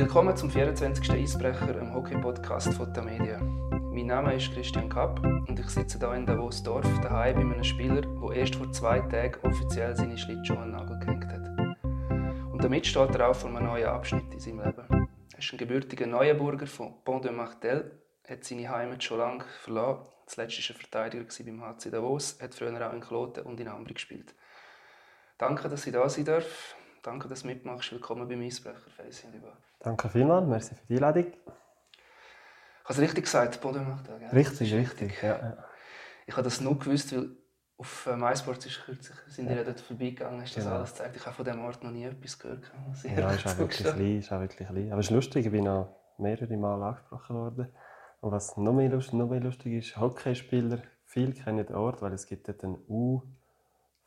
[0.00, 1.10] Willkommen zum 24.
[1.10, 3.38] Eisbrecher im Hockey-Podcast von der Media.
[3.38, 8.00] Mein Name ist Christian Kapp und ich sitze hier in Davos-Dorf daheim bei einem Spieler,
[8.00, 11.76] der erst vor zwei Tagen offiziell seine Schlittschuhe an den Nagel gehängt hat.
[12.50, 15.08] Und damit steht er auch vor einem neuen Abschnitt in seinem Leben.
[15.34, 20.06] Er ist ein gebürtiger Neuenburger von Pont de Martel, hat seine Heimat schon lange verlassen.
[20.24, 23.92] Zuletzt war er Verteidiger beim HC Davos, hat früher auch in Kloten und in Ambri
[23.92, 24.34] gespielt.
[25.36, 26.74] Danke, dass ich da sein darf.
[27.02, 27.92] Danke, dass du mitmachst.
[27.92, 29.26] Willkommen beim Eisbrecher, Facey
[29.80, 31.26] Danke vielmals, merci für die Einladung.
[31.26, 34.08] Ich habe es richtig gesagt, Bodenmarkt.
[34.08, 34.28] Ja.
[34.30, 35.56] Richtig, richtig, ja.
[36.26, 37.30] Ich habe das nur gewusst, weil
[37.78, 39.64] auf äh, MySports ist kürzlich, sind ja.
[39.64, 40.76] dort vorbeigegangen, hast das genau.
[40.76, 41.16] alles gezeigt.
[41.16, 42.70] Ich habe von diesem Ort noch nie etwas gehört.
[43.04, 44.92] Ja, ist auch wirklich klein, ist auch wirklich klein.
[44.92, 47.72] Aber es ist lustig, ich bin noch mehrere Mal angesprochen worden.
[48.20, 52.12] Und was noch mehr lustig, noch mehr lustig ist, Hockeyspieler, viele kennen den Ort, weil
[52.12, 53.22] es gibt dort einen U-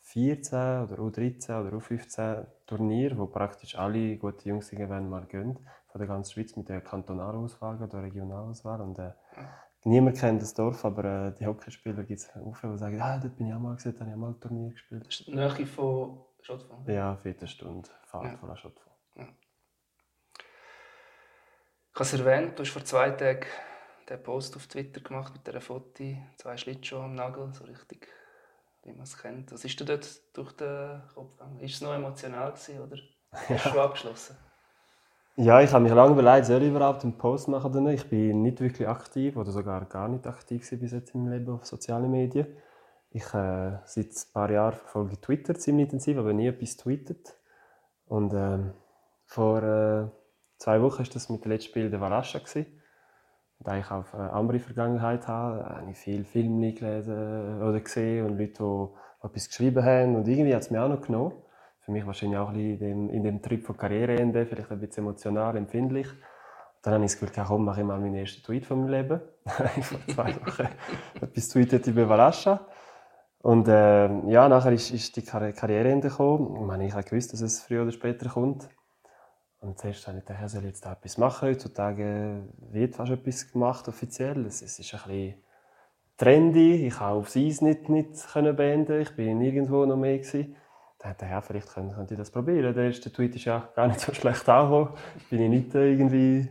[0.04, 5.58] 14 oder U13 oder U15 Turnier, wo praktisch alle guten Jungs irgendwann mal gehen,
[5.88, 8.82] von der ganzen Schweiz mit der Kantonalauswahl oder Regionalauswahl.
[8.82, 9.14] Und, äh,
[9.86, 12.30] niemand kennt das Dorf, aber äh, die Hockeyspieler gibt es
[12.60, 14.30] viele, die sagen, ah, dort bin ich auch mal gesehen, da habe ich auch mal
[14.30, 15.06] ein Turnier gespielt.
[15.08, 16.88] Das ist die Nähe von Schottfond?
[16.90, 18.38] Ja, Viertelstunde Fahrt ja.
[18.38, 18.95] von Schottfond.
[19.16, 19.28] Ja.
[21.94, 23.45] Ich habe es erwähnt, du hast vor zwei Tagen
[24.10, 26.04] den Post auf Twitter gemacht mit dieser Foto,
[26.36, 28.10] zwei Schlittschuhe am Nagel, so richtig
[28.84, 29.52] wie man es kennt.
[29.52, 31.59] Was ist dir dort durch den Kopf gegangen?
[31.59, 32.98] Ist es noch emotional gewesen, oder
[33.31, 33.59] hast du ja.
[33.59, 34.38] schon abgeschlossen?
[35.36, 38.04] Ja, ich habe mich lange überlegt, soll ich überhaupt einen Post machen oder nicht.
[38.04, 41.66] Ich bin nicht wirklich aktiv oder sogar gar nicht aktiv bis jetzt im Leben auf
[41.66, 42.56] sozialen Medien.
[43.09, 47.36] Ich äh, seit ein paar Jahren verfolge Twitter ziemlich intensiv, aber nie etwas tweetet.
[48.06, 48.59] Und äh,
[49.26, 50.08] vor äh,
[50.58, 52.38] zwei Wochen war das mit dem letzten Spiel der Valascha.
[52.38, 52.83] Gewesen
[53.64, 58.38] da ich auf eine andere Vergangenheit habe, habe ich viele Filme gelesen oder gesehen und
[58.38, 60.16] Leute, die etwas geschrieben haben.
[60.16, 61.33] Und irgendwie hat es mich auch noch genommen.
[61.81, 64.80] Für mich wahrscheinlich auch ein bisschen in dem, in dem Trip von Karriereende, vielleicht ein
[64.80, 66.08] bisschen emotional, empfindlich.
[66.81, 69.22] Dann habe ich das Gefühl, komm, mache ich mal meinen ersten Tweet von meinem Leben.
[69.45, 70.67] Vor zwei Wochen
[71.22, 72.67] etwas tweetet über Valascha.
[73.39, 76.55] Und äh, ja, nachher ist, ist die Karriereende gekommen.
[76.55, 78.70] Ich meine, ich habe gewusst, dass es früher oder später kommt.
[79.64, 81.48] Und zuerst habe ich gedacht, soll ich jetzt etwas machen?
[81.48, 82.42] Heutzutage
[82.72, 84.46] wird fast etwas gemacht, offiziell.
[84.46, 85.36] Es, ist ein bisschen
[86.18, 86.86] trendy.
[86.86, 89.02] Ich konnte aufs Eis nicht, nicht beenden.
[89.02, 90.18] Ich war nirgendwo noch mehr.
[90.18, 90.58] Gewesen.
[91.00, 92.74] Dann dachte ich, ja, vielleicht könnte, könnte ich das probieren.
[92.76, 94.98] Der erste Tweet ist ja gar nicht so schlecht angekommen.
[95.30, 96.50] Bin ich nicht irgendwie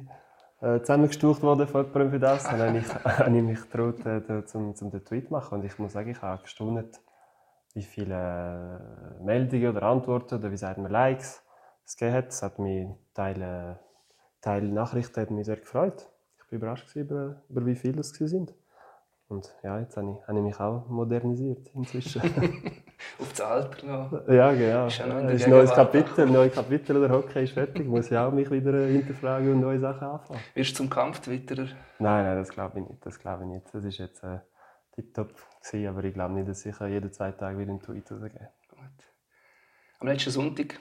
[0.63, 2.45] äh, zusammengestucht worden von jemandem für das.
[2.45, 5.59] Dann habe ich, habe ich mich getraut, äh, zum, zum den Tweet zu machen.
[5.59, 6.99] Und ich muss sagen, ich habe gestaunt,
[7.75, 8.15] wie viele
[9.21, 11.43] äh, Meldungen oder Antworten oder wie sagt man Likes
[11.93, 12.29] es gegeben hat.
[12.29, 13.75] Es hat mich Teil, äh,
[14.41, 16.09] Teil Nachrichten hat mich sehr gefreut.
[16.37, 18.55] Ich war überrascht über, über wie viele es sind.
[19.29, 22.21] Und ja, jetzt habe ich, habe ich mich auch modernisiert inzwischen.
[23.19, 24.29] Auf das Alter noch.
[24.29, 24.87] Ja, genau.
[24.87, 27.87] Ist, ja ist ein neues Kapitel, neues Kapitel der Hockey ist fertig.
[27.87, 30.41] Muss ich auch mich wieder äh, hinterfragen und neue Sachen anfangen.
[30.55, 31.67] Wirst du zum Kampf Twitterer?
[31.99, 33.07] Nein, nein, das glaube ich nicht.
[33.07, 33.67] Das glaube ich nicht.
[33.73, 34.39] Das ist jetzt äh,
[34.95, 35.33] tiptop
[35.63, 38.49] gewesen, aber ich glaube nicht, dass ich jeden zwei Tage wieder einen Tweet rausgebe.
[39.99, 40.79] Am letzten Sonntag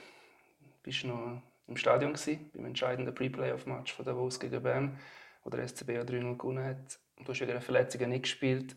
[0.82, 4.98] bist du noch im Stadion gewesen, beim entscheidenden Pre-Playoff-Match von Davos gegen Bern,
[5.44, 6.98] wo der SCB ja 3-0 gewonnen hat.
[7.16, 8.76] Und du hast wegen einer Verletzung nicht gespielt.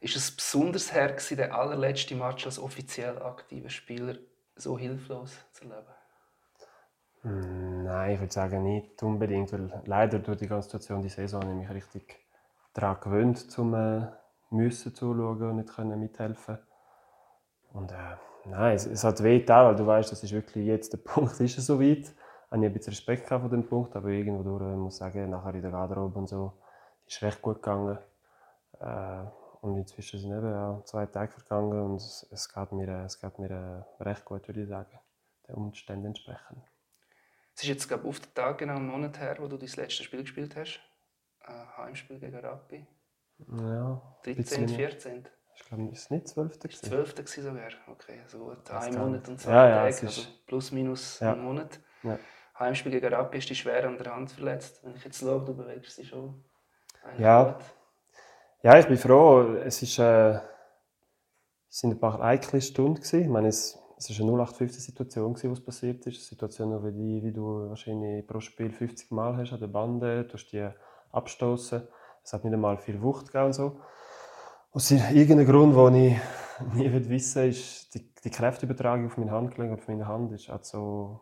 [0.00, 4.16] Ist es besonders her, den allerletzten Match als offiziell aktiver Spieler
[4.56, 5.94] so hilflos zu erleben?
[7.22, 11.42] Hm, nein, ich würde sagen nicht unbedingt, weil leider durch die ganze Situation die Saison
[11.42, 12.18] habe ich mich richtig
[12.74, 14.08] daran gewöhnt, zum äh,
[14.50, 16.58] müssen zuschauen und nicht können mithelfen.
[17.72, 20.92] Und äh, Nein, es, es hat weh da, weil du weißt, das ist wirklich jetzt
[20.92, 21.98] der Punkt, ist es soweit.
[21.98, 25.54] Ich habe ein bisschen Respekt von dem Punkt, aber irgendwo durch, ich muss sagen, nachher
[25.54, 26.52] in der Garderobe und so,
[27.06, 27.98] ist recht gut gegangen.
[28.80, 29.24] Äh,
[29.60, 33.38] und inzwischen sind eben auch zwei Tage vergangen und es, es geht mir, es geht
[33.38, 34.98] mir äh, recht gut, würde ich sagen,
[35.48, 36.62] den Umständen entsprechend.
[37.56, 39.68] Es ist jetzt, glaube ich, auf den Tag genau einen Monat her, wo du dein
[39.68, 40.80] letztes Spiel gespielt hast.
[41.40, 42.86] Ein Heimspiel gegen Rappi.
[43.38, 44.02] Ja.
[44.24, 45.28] 13, 14.
[45.56, 46.58] Ich glaube, es nicht 12.
[46.58, 47.28] Das war 12.
[47.28, 47.68] sogar.
[47.88, 48.70] Okay, also gut.
[48.70, 51.32] Ein Monat und zwei ja, ja, Tage, also plus minus ja.
[51.32, 51.80] einen Monat.
[52.02, 52.18] Ja.
[52.58, 54.84] Heimspiel gegen Rappi ist die schwer an der Hand verletzt.
[54.84, 56.44] Wenn ich jetzt schaue, du bewegst dich schon.
[57.18, 57.58] Ja.
[58.62, 59.54] ja, ich bin froh.
[59.64, 60.42] Es, ist, äh, es
[61.68, 62.94] sind ein paar eikle Stunden.
[62.94, 63.22] Gewesen.
[63.22, 66.16] Ich meine, es, es war eine 0815-Situation, was passiert ist.
[66.16, 70.24] Eine Situation, wie, die, wie du wahrscheinlich pro Spiel 50 Mal hast an der Bande,
[70.24, 70.68] du hast die
[71.12, 71.86] abstoßen.
[72.22, 73.80] Es hat nicht einmal viel Wucht gegeben und so.
[74.76, 79.70] Aus irgendeinem Grund, den ich nie wissen will, ist die, die Kräfteübertragung auf mein Handgelenk
[79.70, 81.20] und auf meine Hand ist hat so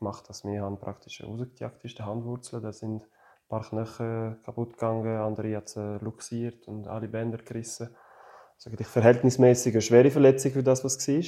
[0.00, 2.60] gemacht, dass meine Hand praktisch rausgejagt ist, die Handwurzeln.
[2.60, 7.94] Da sind ein paar Knochen kaputt gegangen, andere hat sie luxiert und alle Bänder gerissen.
[8.56, 11.24] Also eigentlich verhältnismäßig eine schwere Verletzung für das, was war.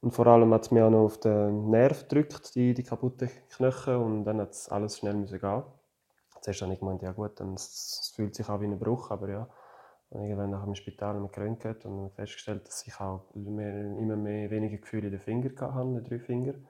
[0.00, 3.28] Und vor allem hat es mir auch noch auf den Nerv gedrückt, die, die kaputten
[3.50, 3.96] Knochen.
[3.96, 5.62] Und dann hat es alles schnell müssen gehen.
[6.40, 9.28] Zuerst habe ich gemeint, ja gut, dann es fühlt sich auch wie ein Bruch, aber
[9.28, 9.48] ja.
[10.10, 14.50] Und irgendwann nach dem Spital mit geröntgt und festgestellt, dass ich auch mehr, immer mehr
[14.50, 16.66] weniger Gefühle in den Fingern hatte, in den drei Fingern.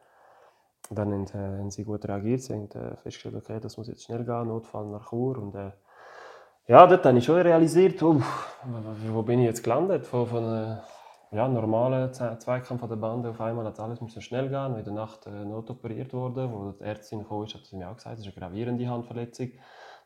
[0.88, 3.88] Und dann haben, äh, haben sie gut reagiert, sie haben äh, festgestellt, okay, das muss
[3.88, 5.36] jetzt schnell gehen, Notfall nach Chur.
[5.38, 5.72] Und, äh,
[6.66, 8.20] ja, dort habe ich schon realisiert, oh,
[9.12, 10.06] wo bin ich jetzt gelandet?
[10.06, 10.78] Von, von einem
[11.32, 14.72] ja, normalen Zweikampf an der Bande auf einmal hat alles müssen schnell gehen.
[14.72, 17.96] Und in der Nacht äh, notoperiert worden, wo die Ärztin kam, hat sie mir auch
[17.96, 19.50] gesagt, das ist eine gravierende Handverletzung.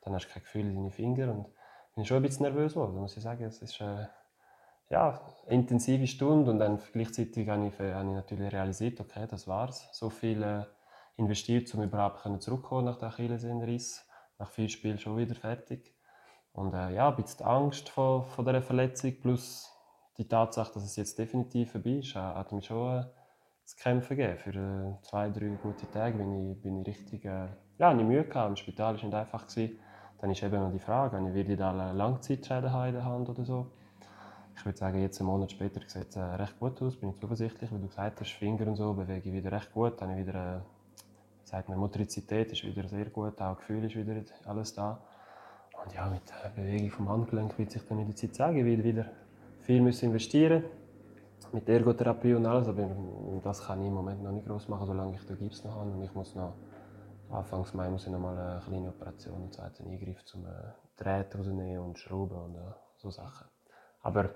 [0.03, 1.47] Dann hast du kein Gefühl in deinen Fingern und
[2.01, 3.45] bin schon ein bisschen nervös geworden, muss ich sagen.
[3.45, 4.07] Es ist äh,
[4.89, 9.47] ja, eine intensive Stunde und dann gleichzeitig habe ich, habe ich natürlich realisiert, okay, das
[9.47, 9.87] war's.
[9.93, 10.65] So viel äh,
[11.17, 14.07] investiert, um überhaupt zurückzukommen nach der Achillessehnenriss.
[14.39, 15.95] Nach vier Spielen schon wieder fertig.
[16.53, 19.71] Und äh, ja, ein bisschen Angst vor, vor dieser Verletzung plus
[20.17, 23.05] die Tatsache, dass es jetzt definitiv vorbei ist, hat mir schon äh,
[23.67, 24.39] zu kämpfen gegeben.
[24.39, 28.25] Für äh, zwei, drei gute Tage bin ich, bin ich richtig äh, ja, nicht Mühe
[28.25, 28.49] gehabt.
[28.49, 29.47] Im Spital war es nicht einfach.
[29.47, 29.79] Gewesen.
[30.21, 33.45] Dann ist eben noch die Frage, werde ich da Langzeitschäden haben in der Hand oder
[33.45, 33.67] so.
[34.57, 37.19] Ich würde sagen, jetzt einen Monat später sieht es äh, recht gut aus, bin ich
[37.19, 40.35] zuversichtlich, wie du gesagt hast, Finger und so bewege ich wieder recht gut, dann wieder,
[40.35, 40.61] äh,
[41.45, 44.15] sagt man, Motorizität ist wieder sehr gut, auch Gefühl ist wieder
[44.45, 45.01] alles da.
[45.83, 48.85] Und ja, mit der Bewegung vom Handgelenk wird sich dann in der Zeit ich werde
[48.85, 49.07] wieder
[49.63, 50.65] viel müssen investieren
[51.53, 52.91] mit Ergotherapie und alles, aber
[53.43, 55.91] das kann ich im Moment noch nicht groß machen, solange ich den Gips noch habe
[55.91, 56.53] und ich muss noch
[57.31, 60.49] Anfangs Mai muss ich noch mal eine kleine Operation, einen zweiten Eingriff zum äh,
[60.97, 63.47] Drähte rausnehmen und Schrauben und äh, so Sachen.
[64.03, 64.31] Aber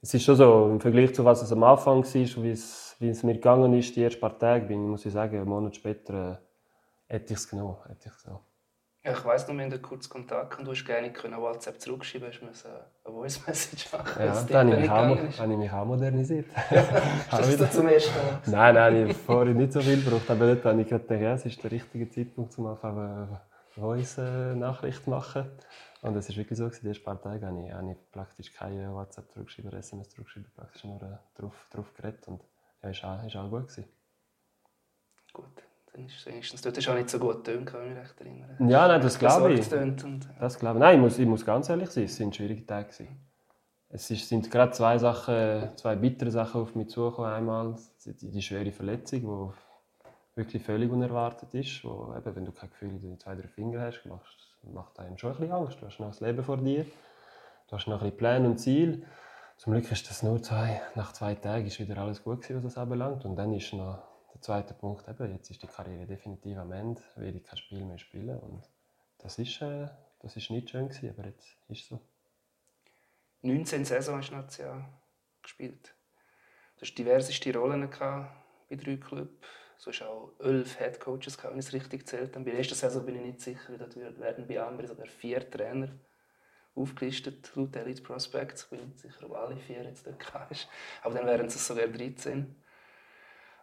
[0.00, 3.08] es ist schon so, im Vergleich zu was es am Anfang war, wie es, wie
[3.08, 6.40] es mir gegangen ist, die ersten paar Tage, bin, muss ich sagen, einen Monat später
[7.08, 7.76] äh, hätte ich es genommen.
[7.86, 8.49] Hätte ich's genommen.
[9.10, 12.28] Ja, ich weiss noch, wir hatten kurz Kontakt und du hast gerne können WhatsApp zurückschreiben,
[12.28, 14.22] hast müssen eine Voice Message machen.
[14.22, 16.46] Ja, da habe ich, habe ich mich auch modernisiert.
[17.28, 18.40] hast du zum ersten Mal?
[18.46, 21.34] Nein, nein, ich habe vorher nicht so viel gebraucht, aber dort habe ich gedacht, ja,
[21.34, 23.40] es ist der richtige Zeitpunkt, um auf eine
[23.74, 25.50] Voice-Nachricht zu machen.
[26.02, 28.94] Und es war wirklich so, die ersten paar Tage habe ich, habe ich praktisch keine
[28.94, 32.42] WhatsApp zurückgeschrieben, SMS zurückgeschrieben, praktisch nur äh, drauf, drauf geredet und
[32.82, 33.88] ja, ist auch, ist auch gut gewesen.
[35.32, 35.69] Gut.
[35.92, 38.20] Dann ist es wenigstens, dort ist auch nicht so gut getönt, kann ich mich recht
[38.20, 38.70] erinnern.
[38.70, 39.72] Ja, nein, das glaube ich.
[39.72, 40.80] Und, das glaube ich.
[40.80, 42.88] Nein, ich muss, ich muss ganz ehrlich sein, es waren schwierige Tage.
[43.88, 47.32] Es sind gerade zwei Sachen, zwei bittere Sachen auf mich zugekommen.
[47.32, 51.82] Einmal die, die schwere Verletzung, die wirklich völlig unerwartet ist.
[51.84, 55.18] Wo, eben, wenn du kein Gefühl in den zwei, drei Fingern hast, machst, macht einem
[55.18, 55.80] schon ein bisschen Angst.
[55.80, 56.84] Du hast noch das Leben vor dir.
[57.68, 59.04] Du hast noch ein bisschen Pläne und Ziel.
[59.56, 62.74] Zum Glück ist das nur zwei, nach zwei Tagen ist wieder alles gut gewesen, was
[62.74, 63.24] das anbelangt.
[63.24, 63.98] Und dann ist noch
[64.40, 67.84] der zweite Punkt, eben, jetzt ist die Karriere definitiv am Ende, will ich kein Spiel
[67.84, 68.38] mehr spielen.
[68.38, 68.62] Und
[69.18, 69.86] das ist, äh,
[70.20, 72.00] das ist nicht schön gewesen, aber jetzt ist es so.
[73.42, 74.88] 19 Saison hast du National
[75.42, 75.94] gespielt.
[76.76, 78.34] Du hast diverseste Rollen gehabt
[78.70, 79.34] bei drei Clubs.
[79.84, 82.44] Du hast auch elf Headcoaches gehabt, wenn ich es richtig zählt habe.
[82.44, 85.88] Bei der ersten Saison bin ich nicht sicher, dort werden bei Ambri sogar vier Trainer
[86.74, 88.64] aufgelistet, laut Elite Prospects.
[88.64, 90.68] Ich bin nicht sicher, ob alle vier jetzt dort hast.
[91.02, 92.56] Aber dann wären es sogar 13.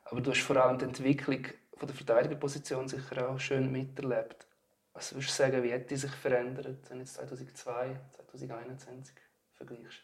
[0.10, 1.46] Aber du hast vor allem die Entwicklung
[1.76, 4.48] von der Verteidigerposition sicher auch schön miterlebt.
[4.94, 8.00] Was würdest du sagen, wie hat die sich verändert, wenn du 2002,
[8.30, 9.16] 2021
[9.54, 10.02] vergleichst?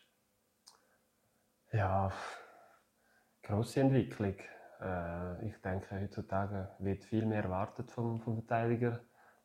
[1.71, 2.11] Ja,
[3.41, 4.35] grosse Entwicklung.
[4.79, 9.00] Äh, ich denke, heutzutage wird viel mehr erwartet vom, vom Verteidiger,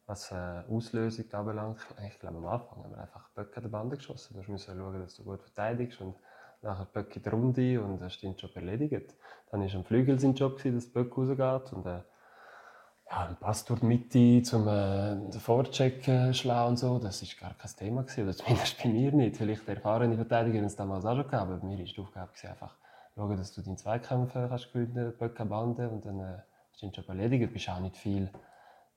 [0.04, 1.80] was äh, Auslösung anbelangt.
[2.06, 4.42] Ich glaube, am Anfang haben wir einfach Böcke an der Bande geschossen.
[4.42, 6.16] Du musst schauen, dass du gut verteidigst und
[6.62, 9.14] nachher in der Runde und dann ist dein Job erledigt.
[9.50, 12.00] Dann war am Flügel sein Job, dass Böck rausgeht und äh,
[13.10, 17.48] ja, ein Pass durch die Mitte äh, den Vorcheck äh, schlagen und so, das war
[17.48, 19.36] gar kein Thema gewesen, zumindest bei mir nicht.
[19.36, 22.30] Vielleicht erfahrene Verteidiger haben es damals auch schon gehabt, aber bei mir war die Aufgabe
[22.48, 22.76] einfach
[23.14, 26.38] schauen, dass du deinen Zweikämpfe kannst gewinnen, Böcke Bande und dann äh,
[26.72, 27.44] ist dein Job erledigt.
[27.44, 28.30] Du bist auch nicht viel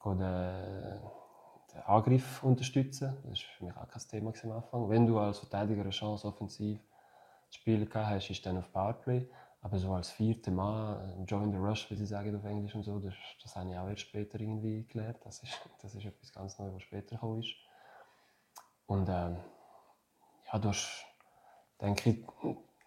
[0.04, 3.16] den, den Angriff unterstützen.
[3.24, 4.90] Das war für mich auch kein Thema am Anfang.
[4.90, 6.80] Wenn du als Verteidiger eine Chance offensiv
[7.52, 9.28] Spiel hast, ist dann auf Powerplay.
[9.64, 12.84] Aber so als vierter Mann, äh, Join the Rush, wie sie sagen auf Englisch und
[12.84, 15.20] so, das, das habe ich auch erst später irgendwie gelernt.
[15.24, 17.54] Das ist, das ist etwas ganz Neues, was später gekommen ist.
[18.88, 19.38] Und ähm,
[20.52, 21.06] ja, du hast,
[21.80, 22.26] denke ich,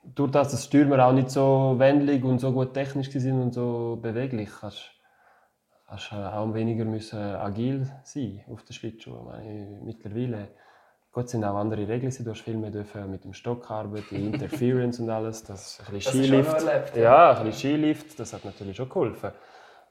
[0.03, 3.99] durch das, dass Stürmer auch nicht so wendig und so gut technisch sind und so
[4.03, 4.91] beweglich, hast,
[5.87, 9.33] hast auch weniger müssen agil sein auf der Schlittschuh.
[9.87, 9.99] Ich
[11.15, 12.13] Gott sind auch andere Regeln.
[12.13, 15.45] Du hast viel mehr dürfen mit dem Stock arbeiten, Interference und alles.
[15.45, 16.55] Das ein bisschen Skilift.
[16.55, 17.03] Erlebt, ja.
[17.03, 19.31] ja, ein bisschen Skilift, das hat natürlich schon geholfen.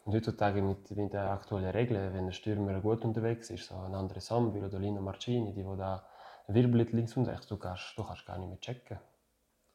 [0.03, 3.95] Und heutzutage mit, mit den aktuellen Regeln, wenn ein Stürmer gut unterwegs ist, so ein
[3.95, 6.05] anderer Sambi oder Lino Marcini, die, die da
[6.47, 8.99] wirbelt links und rechts, du kannst, du kannst gar nicht mehr checken.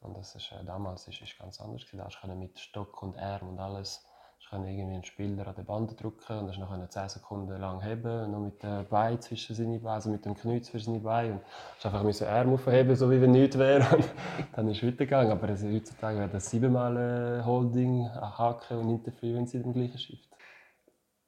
[0.01, 1.83] Und das ist, äh, damals ist, ist ganz anders.
[1.91, 4.05] Da hast du mit Stock und Arm und alles
[4.51, 8.31] du irgendwie einen Spieler an der Bande drücken und dann noch 10 Sekunden lang heben,
[8.31, 11.33] noch mit dem Bein zwischen seine Beine, also mit dem Knie zwischen seine Beine.
[11.33, 11.43] Und
[11.81, 13.85] du einfach mit Arm aufheben, so wie wenn nichts wäre.
[13.95, 14.09] Und
[14.53, 15.31] dann ist es weitergegangen.
[15.31, 19.97] Aber es ist heutzutage wäre das siebenmal Holding, Haken und Interview, wenn sie dem gleichen
[19.97, 20.29] Shift.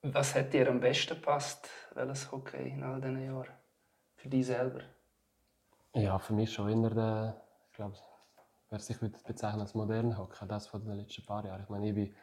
[0.04, 3.52] Was hat dir am besten gepasst, welches Hockey in all diesen Jahren?
[4.16, 4.82] Für dich selber?
[5.94, 7.96] Ja, für mich schon immer der, ich glaube,
[8.70, 11.62] wer sich bezeichnen als modernen Hockey, das von den letzten paar Jahren.
[11.62, 12.16] Ich meine, ich bin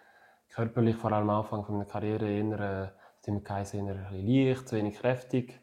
[0.49, 2.88] körperlich vor allem am Anfang meiner Karriere eher, äh,
[3.26, 3.43] immer
[3.75, 5.61] eher leicht, zu wenig kräftig.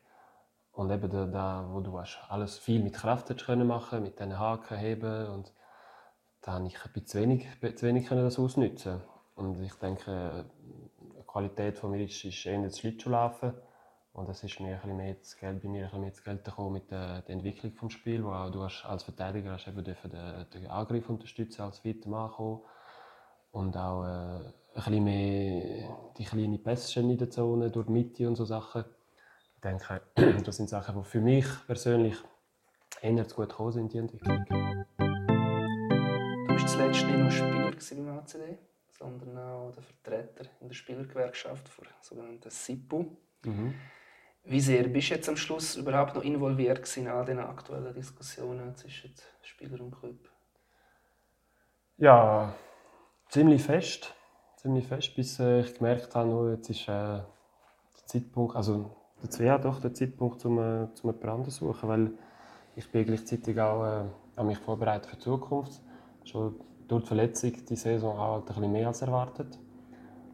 [0.71, 4.37] Und eben da, da, wo du hast alles viel mit Kraft können machen, mit diesen
[4.37, 5.53] Haken heben und
[6.41, 9.01] da ich ein zu wenig, zu wenig können das ausnutzen.
[9.35, 13.53] Und ich denke, die Qualität von mir ist, ist eher das Schlittschuhlaufen.
[14.13, 16.45] Und das ist mir ein bisschen mehr das Geld, bei mir ein mehr das Geld
[16.45, 19.83] gekommen mit der, der Entwicklung des Spiels, wo auch du hast, als Verteidiger hast eben
[19.83, 19.95] den,
[20.53, 22.31] den Angriff unterstützen als weiter Mann
[23.51, 28.27] und auch äh, ein bisschen mehr die kleinen Pässe in der Zone durch die Mitte
[28.27, 28.83] und so Sachen.
[29.55, 30.01] Ich denke,
[30.43, 32.17] das sind Sachen, die für mich persönlich
[33.01, 34.45] eher zu gut gekommen sind, die Entwicklung.
[36.47, 38.57] Du bist zuletzt nicht nur Spieler beim ACD,
[38.91, 43.05] sondern auch der Vertreter in der Spielergewerkschaft der sogenannten SIPU.
[43.43, 43.75] Mhm.
[44.43, 48.75] Wie sehr bist du jetzt am Schluss überhaupt noch involviert in all den aktuellen Diskussionen
[48.75, 50.29] zwischen Spieler und Club?
[51.97, 52.53] Ja,
[53.29, 54.13] ziemlich fest.
[54.65, 57.27] Ziemlich fest, bis äh, ich gemerkt habe, oh, jetzt ist äh, der
[58.07, 62.11] Zeitpunkt, also jetzt wäre doch der Zeitpunkt, um, äh, um jemand anderes zu suchen, weil
[62.75, 64.05] ich bin gleichzeitig auch äh,
[64.35, 65.83] an mich vorbereitet für die Zukunft.
[66.23, 66.55] Schon
[66.87, 69.59] durch die Verletzung die Saison auch halt ein bisschen mehr als erwartet.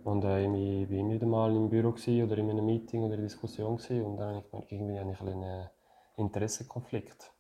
[0.06, 3.28] Und äh, ich war nicht einmal im Büro oder in einem Meeting oder in einer
[3.28, 5.68] Diskussion und dann habe ich gemerkt, irgendwie habe ich einen äh,
[6.16, 7.31] Interessenkonflikt.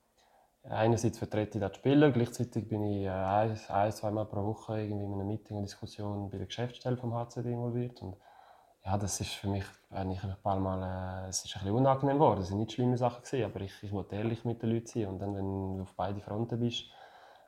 [0.63, 4.80] Einerseits vertrete ich die Spieler, gleichzeitig bin ich äh, ein, ein zwei Mal pro Woche
[4.80, 8.01] irgendwie in einem Meeting und Diskussion bei der Geschäftsstelle vom HCD involviert.
[8.01, 8.15] Und
[8.86, 12.41] ja, das ist für mich eigentlich ein paar Mal, äh, ist ein bisschen unangenehm geworden.
[12.41, 15.08] Es waren nicht schlimme Sachen, gewesen, aber ich, ich wollte ehrlich mit den Leuten sein.
[15.08, 16.86] Und dann, wenn du auf beide Fronten bist,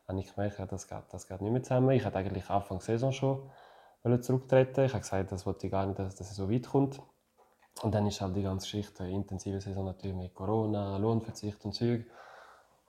[0.08, 1.91] habe ich gemerkt, ja, das, geht, das geht nicht mehr zusammen.
[1.91, 3.51] Ich hatte eigentlich Anfang der Saison schon
[4.22, 4.86] zurücktreten.
[4.86, 7.01] Ich habe gesagt, das wollte ich gar nicht, dass, dass es so weit kommt.
[7.82, 12.05] Und dann ist halt die ganze Geschichte, intensive Saison natürlich mit Corona, Lohnverzicht und Zeug.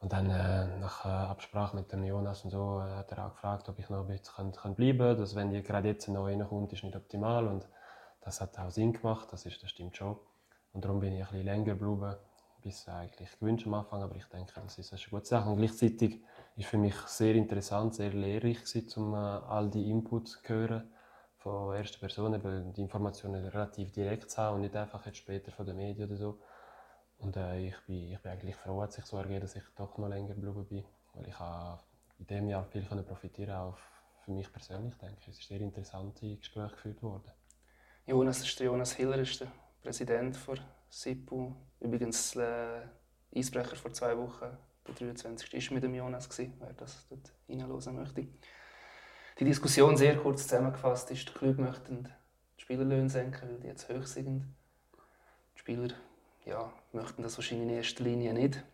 [0.01, 3.33] Und dann äh, nach äh, Absprache mit dem Jonas und so äh, hat er auch
[3.33, 5.35] gefragt, ob ich noch ein bisschen kann, bleiben kann.
[5.35, 7.47] Wenn die gerade jetzt neu reinkommt, ist nicht optimal.
[7.47, 7.67] Und
[8.21, 10.17] das hat auch Sinn gemacht, das, ist, das stimmt schon.
[10.73, 12.17] Und darum bin ich ein bisschen länger geblieben,
[12.61, 14.03] bis eigentlich gewünscht am Anfang.
[14.03, 15.49] Aber ich denke, das ist eine gute Sache.
[15.49, 16.21] Und gleichzeitig
[16.57, 20.91] war für mich sehr interessant, sehr lehrreich gewesen, um äh, all die Inputs zu hören
[21.45, 25.53] von erster Person, eben die Informationen relativ direkt zu haben und nicht einfach jetzt später
[25.53, 26.39] von den Medien oder so.
[27.25, 29.97] Und äh, ich, bin, ich bin eigentlich froh, dass sich so ergeben, dass ich doch
[29.97, 31.81] noch länger geblieben bin, weil ich habe
[32.19, 33.79] in diesem Jahr viel profitieren auch
[34.25, 35.29] für mich persönlich, denke ich.
[35.29, 37.33] Es sind sehr interessante Gespräche geführt worden.
[38.07, 39.51] Jonas, ist der Jonas Hiller ist der
[39.83, 40.59] Präsident der
[40.91, 41.55] SIPU.
[41.81, 42.91] Übrigens der
[43.33, 45.71] äh, Eisbrecher vor zwei Wochen, der 23.
[45.71, 48.29] war mit dem Jonas, wer das dort reinhören möchte.
[49.41, 52.05] Die Diskussion sehr kurz zusammengefasst ist, die Club möchten
[52.59, 54.45] die Spielerlöhne senken, weil die jetzt hoch sind.
[55.55, 55.95] Die Spieler
[56.45, 58.65] ja, möchten das wahrscheinlich in erster Linie nicht.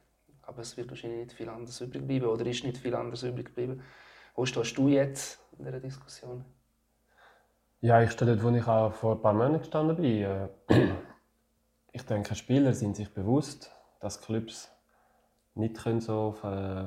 [0.43, 3.47] Aber es wird wahrscheinlich nicht viel anders übrig bleiben oder ist nicht viel anders übrig
[3.47, 3.83] geblieben.
[4.35, 6.45] Wo stehst du jetzt in dieser Diskussion?
[7.81, 10.23] Ja, ich stehe dort, wo ich auch vor ein paar Monaten gestanden bin.
[10.23, 10.49] Äh,
[11.93, 14.71] ich denke, Spieler sind sich bewusst, dass Clubs
[15.55, 16.85] nicht können so auf, äh,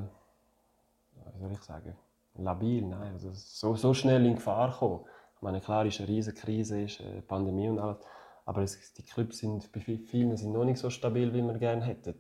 [1.34, 1.96] wie soll ich sagen,
[2.36, 5.06] labil, nein, also so, so schnell in Gefahr kommen.
[5.36, 7.98] Ich meine, klar ist eine riesige Krise, ist eine Pandemie und alles.
[8.46, 11.84] Aber es, die Clubs sind bei vielen sind noch nicht so stabil, wie wir gerne
[11.84, 12.20] hätten.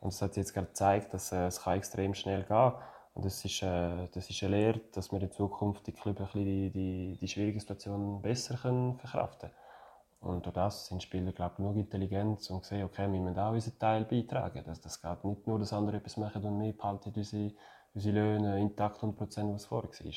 [0.00, 2.72] Und es hat jetzt gerade gezeigt, dass äh, es kann extrem schnell gehen
[3.14, 6.28] und das ist, äh, das ist eine Lehre, dass wir in Zukunft die Clubs ein
[6.44, 10.34] die, die, die schwierigen Situationen besser können verkraften können.
[10.34, 13.52] Und durch das sind Spieler glaube ich, genug intelligent und sehen, okay, wir müssen auch
[13.52, 14.62] unseren Teil beitragen.
[14.64, 17.52] Das, das geht nicht nur, dass andere etwas machen und wir behalten unsere,
[17.92, 20.12] unsere Löhne intakt und Prozent, was vorher war.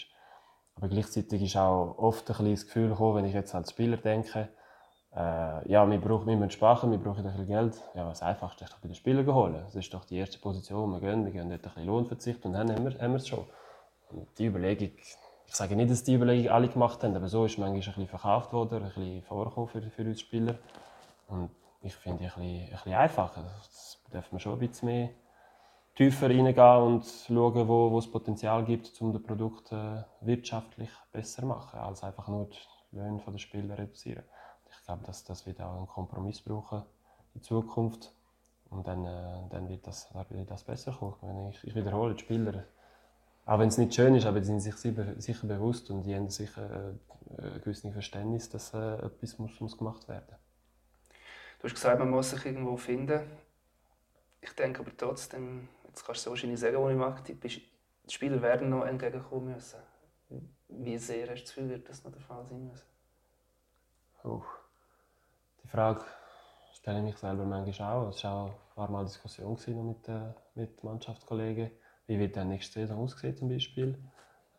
[0.75, 4.49] Aber gleichzeitig ist auch oft ein das Gefühl gekommen, wenn ich jetzt als Spieler denke,
[5.15, 7.81] äh, ja, wir, brauchen, wir müssen wir brauchen ein bisschen Geld.
[7.93, 9.61] Ja, das Einfachste ist doch bei den Spielern holen.
[9.63, 12.53] Das ist doch die erste Position, wir gehen, wir gehen dort ein bisschen Lohnverzicht und
[12.53, 13.45] dann haben wir, haben wir es schon.
[14.11, 14.91] Und die Überlegung,
[15.47, 18.07] ich sage nicht, dass die Überlegung alle gemacht haben, aber so ist manchmal ein bisschen
[18.07, 20.55] verkauft worden, ein bisschen vorgekommen für, für uns Spieler.
[21.29, 21.49] Und
[21.81, 23.43] ich finde es ein ein bisschen einfacher.
[23.43, 25.09] Das dürfen wir schon ein bisschen mehr
[25.95, 31.43] tiefer reingehen und schauen, wo, wo es Potenzial gibt, um das Produkt äh, wirtschaftlich besser
[31.43, 32.49] zu machen, als einfach nur
[32.91, 34.25] die Löhne der Spieler reduzieren
[34.85, 36.83] ich glaube, dass das wird auch einen Kompromiss brauchen
[37.33, 38.13] in Zukunft.
[38.69, 41.49] Und dann, äh, dann wird, das, wird das besser kommen.
[41.49, 42.65] Ich, ich wiederhole, die Spieler
[43.45, 46.29] auch wenn es nicht schön ist, aber die sind sich sicher bewusst und die haben
[46.29, 46.95] sicher
[47.37, 50.39] äh, ein gewisses Verständnis, dass äh, etwas muss, muss gemacht werden muss.
[51.59, 53.21] Du hast gesagt, man muss sich irgendwo finden.
[54.41, 57.71] Ich denke aber trotzdem, jetzt kannst du es wahrscheinlich sagen, wo ich mache, die
[58.11, 59.79] Spieler werden noch entgegenkommen müssen.
[60.67, 62.87] Wie sehr hast du das Gefühl, wird das noch der Fall sein müssen?
[64.23, 64.41] Oh.
[65.75, 66.05] Frage
[66.71, 68.09] stelle ich mich selber manchmal auch.
[68.09, 71.69] Es war auch ein paar Mal Diskussion mit, äh, mit Mannschaftskollegen
[72.07, 73.97] wie wird der nächste Saison aussehen zum Beispiel?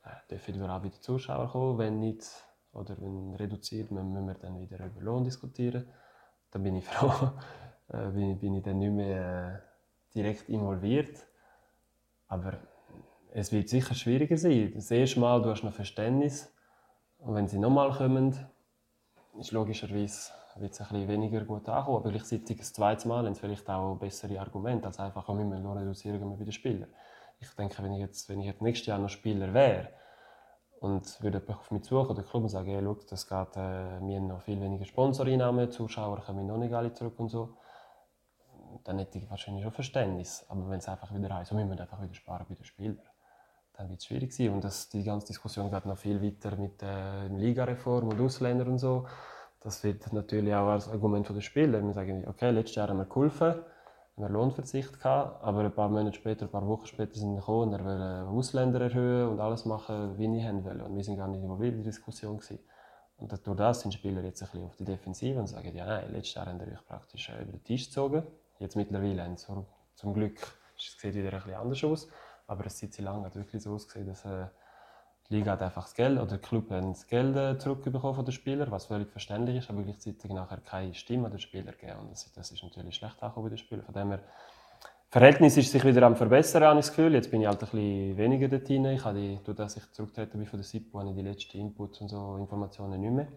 [0.04, 1.78] Äh, dürfen auch wieder Zuschauer kommen?
[1.78, 2.26] Wenn nicht,
[2.72, 5.88] oder wenn reduziert, müssen wir dann wieder über Lohn diskutieren.
[6.50, 7.30] Dann bin ich froh,
[7.88, 11.26] äh, bin, bin ich dann nicht mehr äh, direkt involviert.
[12.28, 12.58] Aber
[13.32, 14.72] es wird sicher schwieriger sein.
[14.74, 16.52] Das erste Mal du hast noch Verständnis
[17.18, 18.36] und wenn sie nochmal kommen,
[19.38, 21.98] ist logischerweise wird es weniger gut ankommen.
[21.98, 25.66] Aber gleichzeitig das zweite Mal haben sie vielleicht auch bessere Argumente als einfach, wir müssen
[25.66, 26.88] reduzieren bei den Spielern
[27.38, 29.88] ich denke, wenn ich jetzt, wenn ich jetzt nächstes Jahr noch Spieler wäre
[30.80, 34.16] und würde auf mich suchen oder Club und sagen, hey, schau, das geht, äh, wir
[34.16, 37.56] haben noch viel weniger Sponsoreinnahmen, Zuschauer kommen noch nicht alle zurück und so,
[38.84, 40.44] dann hätte ich wahrscheinlich schon Verständnis.
[40.48, 43.00] Aber wenn es einfach wieder heißt, müssen wir einfach wieder sparen bei den Spielern,
[43.72, 44.50] dann wird es schwierig sein.
[44.50, 48.68] Und das, die ganze Diskussion geht noch viel weiter mit der äh, Ligareform und Ausländern
[48.68, 49.06] und so.
[49.66, 51.82] Das wird natürlich auch als Argument der Spieler.
[51.82, 53.56] Wir sagen, okay, letztes Jahr haben wir geholfen,
[54.16, 57.74] einen Lohnverzicht gehabt, aber ein paar Monate später, ein paar Wochen später sind wir gekommen
[57.74, 60.84] und er wollte Ausländer erhöhen und alles machen, wie ich wollte.
[60.84, 62.60] Und wir sind gar nicht involviert in die Diskussion gewesen.
[63.16, 66.12] Und durch das sind Spieler jetzt ein bisschen auf die Defensive und sagen, ja nein,
[66.12, 68.22] letztes Jahr haben wir euch praktisch über den Tisch gezogen.
[68.60, 69.52] Jetzt mittlerweile haben sie,
[69.96, 70.38] zum Glück,
[70.78, 72.08] es sieht wieder ein bisschen anders aus,
[72.46, 74.46] aber es sieht lang hat wirklich so ausgesehen, dass äh,
[75.28, 78.24] die Liga hat einfach das Geld, oder der Club hat das Geld äh, zurückbekommen von
[78.24, 82.00] den Spielern, was völlig verständlich ist, aber gleichzeitig nachher keine Stimme den Spieler gegeben.
[82.00, 83.84] Und das, das ist natürlich schlecht auch bei den Spielern.
[83.84, 84.20] Von dem her,
[85.08, 87.14] Verhältnis ist sich wieder am verbessern, habe ich das Gefühl.
[87.14, 88.84] Jetzt bin ich halt ein bisschen weniger dort drin.
[88.86, 91.58] Ich habe die, durch dass ich zurückgetreten bin von der SIPO, habe ich die letzten
[91.58, 93.28] Inputs und so Informationen nicht mehr.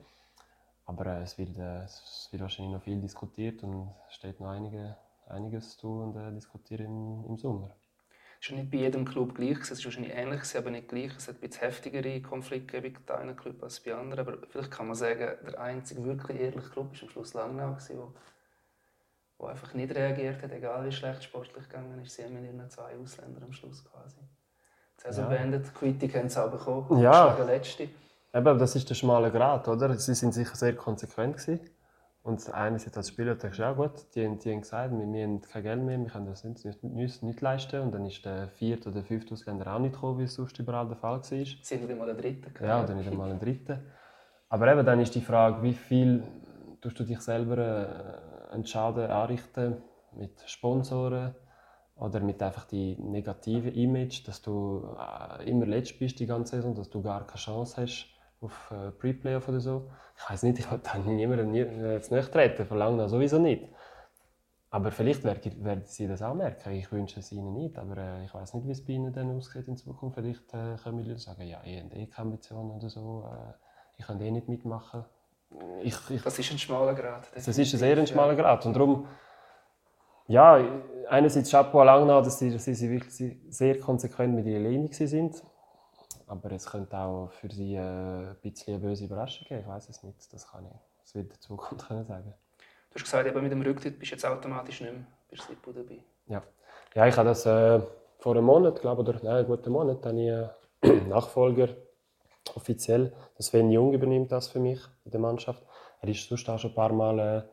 [0.85, 4.49] Aber äh, es, wird, äh, es wird wahrscheinlich noch viel diskutiert und es steht noch
[4.49, 7.75] einige, einiges zu und äh, diskutieren im, im Sommer.
[8.41, 11.11] Es war nicht bei jedem Club gleich, es war wahrscheinlich ähnlich, aber nicht gleich.
[11.17, 14.25] Es hat ein bisschen heftigere Konflikte bei einem Club als bei anderen.
[14.27, 18.13] Aber vielleicht kann man sagen, der einzige wirklich ehrliche Club war am Schluss Langnau, wo,
[19.37, 22.15] wo einfach nicht reagiert hat, egal wie schlecht sportlich gegangen ist.
[22.15, 24.15] Sie haben mit ihren zwei Ausländern am Schluss quasi.
[24.97, 25.29] Die Saison ja.
[25.29, 27.33] beendet, Quittung haben sie auch bekommen, ja.
[27.35, 27.89] der letzte.
[28.33, 29.93] Eben, das ist der schmale Grat, oder?
[29.95, 31.59] Sie sind sicher sehr konsequent gewesen.
[32.29, 35.63] Und einerseits als Spieler du, ja gut, die, die haben gesagt, wir, wir haben kein
[35.63, 37.81] Geld mehr, wir können das nicht, nicht, nicht leisten.
[37.81, 40.87] Und dann ist der vierte oder fünfte Ausländer auch nicht gekommen, wie es sonst überall
[40.87, 41.21] der Fall war.
[41.23, 42.63] Sind nicht einmal ein Dritter.
[42.63, 43.79] Ja, oder nicht einmal ein Dritter.
[44.47, 46.23] Aber eben dann ist die Frage, wie viel
[46.81, 49.77] tust du dich selber äh, einen Schaden anrichten
[50.15, 51.33] mit Sponsoren
[51.95, 56.75] oder mit einfach die negative Image, dass du äh, immer letzt bist die ganze Saison,
[56.75, 59.89] dass du gar keine Chance hast auf äh, Pre-Playoff oder so.
[60.17, 63.67] Ich weiß nicht, ich wollte niemandem nie, äh, zu nahe treten, verlange das sowieso nicht.
[64.71, 66.73] Aber vielleicht werden sie das auch merken.
[66.73, 69.35] Ich wünsche es ihnen nicht, aber äh, ich weiß nicht, wie es bei ihnen dann
[69.35, 70.15] aussieht in Zukunft.
[70.15, 73.53] Vielleicht äh, können wir sagen, ja, ich habe eh keine Ambitionen oder so, äh,
[73.97, 75.05] ich kann eh nicht mitmachen.
[75.81, 77.27] Ich, ich, das ist ein schmaler Grad.
[77.33, 78.63] Das ist ein sehr ein schmaler Grad.
[78.67, 79.07] Und darum,
[80.27, 80.63] ja,
[81.09, 85.41] einerseits Chapeau Langnau, dass sie, dass sie wirklich sehr konsequent mit ihrer Linie sind.
[86.29, 89.61] Aber es könnte auch für sie äh, ein bisschen eine böse Überraschung geben.
[89.61, 90.31] Ich weiß es nicht.
[90.31, 90.71] Das kann ich.
[91.01, 92.33] Das wird der Zukunft können sagen.
[92.91, 95.71] Du hast gesagt, eben mit dem Rücktritt bist du jetzt automatisch nicht mehr bei Slipo
[95.71, 96.03] dabei.
[96.27, 96.43] Ja.
[96.93, 97.81] ja, ich habe das äh,
[98.19, 101.69] vor einem Monat, glaube oder nein, einen guten Monat, habe ich äh, Nachfolger
[102.55, 103.11] offiziell.
[103.39, 105.63] Sven Jung übernimmt das für mich in der Mannschaft.
[106.01, 107.43] Er ist sonst auch schon ein paar Mal äh,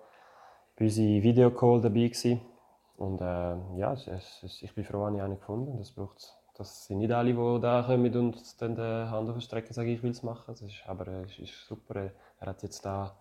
[0.79, 2.41] bei unserem Videocall dabei gewesen.
[2.97, 4.07] Und äh, ja, es,
[4.43, 7.61] es, ich bin froh, dass ich einen gefunden Das braucht das sind nicht alle, die
[7.61, 10.45] da kommen und dann die Hand auf die Strecke sagen, ich will es machen.
[10.47, 12.11] Das ist, aber es ist super.
[12.41, 13.15] Er hat jetzt da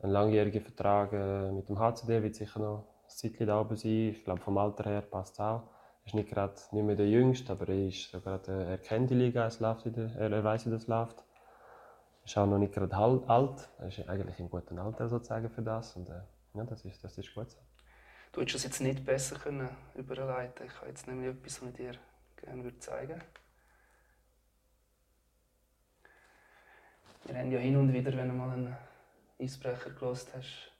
[0.00, 4.10] einen langjährigen Vertrag äh, mit dem HCD, wird sicher noch ein Zeitchen da oben sein.
[4.10, 5.62] Ich glaube, vom Alter her passt es auch.
[6.02, 9.10] Er ist nicht gerade nicht mehr der Jüngste, aber er, ist grad, äh, er kennt
[9.10, 11.18] die Liga, es läuft der, er, weiß, wie das läuft.
[12.20, 13.68] Er ist auch noch nicht gerade alt.
[13.78, 15.96] Er ist eigentlich im guten Alter sozusagen für das.
[15.96, 16.20] Und, äh,
[16.54, 17.58] ja, das, ist, das ist gut so.
[18.32, 21.94] Du hättest das jetzt nicht besser können überleiten Ich habe jetzt nämlich etwas mit dir
[22.38, 23.20] gerne würde zeigen
[27.24, 28.76] Wir haben ja hin und wieder, wenn du mal einen
[29.38, 30.72] Eisbrecher gelost hast,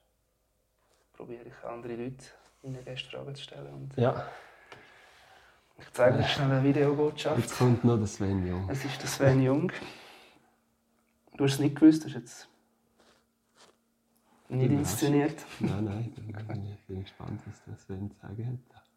[1.12, 2.25] probiere ich andere Leute
[2.62, 3.75] meine Gästefragen zu stellen.
[3.75, 4.27] Und ja.
[5.79, 7.38] Ich zeige dir schnell eine Videobotschaft.
[7.38, 8.68] Jetzt kommt noch der Sven Jung.
[8.68, 9.71] Es ist der Sven Jung.
[11.37, 12.49] Du hast es nicht gewusst, das ist jetzt
[14.49, 15.44] nicht inszeniert.
[15.61, 18.88] Nein, nein, ich bin gespannt, was der Sven sagen hat.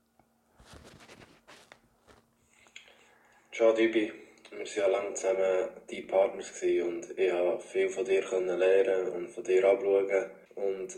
[3.53, 4.09] Ciao Dibi,
[4.49, 8.23] wir waren ja lange zusammen die Partners und ich konnte viel von dir
[8.55, 10.31] lernen und von dir abschauen.
[10.55, 10.97] Und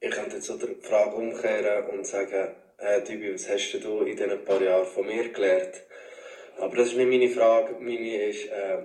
[0.00, 4.14] ich könnte jetzt so die Frage umkehren und sagen, hey, Tibi, was hast du in
[4.14, 5.84] diesen paar Jahren von mir gelernt?
[6.58, 7.76] Aber das ist nicht meine Frage.
[7.80, 8.82] Meine ist, äh,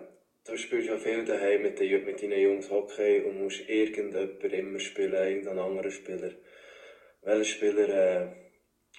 [0.47, 5.13] du spielst ja viel daheim mit, mit deinen Jungs Hockey und musst irgendjemand immer spielen,
[5.13, 6.31] irgendeinen anderen Spieler.
[7.23, 8.27] Welchen Spieler äh,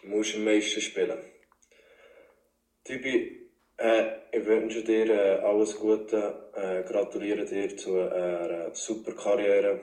[0.03, 1.18] musst du am meisten spielen?
[2.85, 3.41] Tibi,
[3.83, 9.81] äh, ich wünsche dir äh, alles Gute, äh, gratuliere dir zu einer super Karriere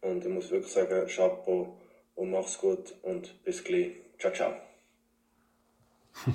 [0.00, 1.78] und ich muss wirklich sagen, Chapeau
[2.14, 3.92] und mach's gut und bis gleich.
[4.18, 4.52] Ciao, ciao.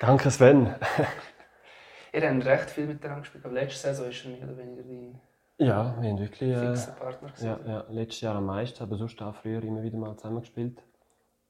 [0.00, 0.74] Danke Sven.
[2.12, 5.20] Ihr habt recht viel miteinander gespielt, aber letzte Saison ist er mehr oder weniger dein
[5.60, 9.34] ja, wir haben wirklich äh, Partner ja, ja, letztes Jahr am meisten, aber sonst auch
[9.34, 10.80] früher immer wieder mal zusammen gespielt.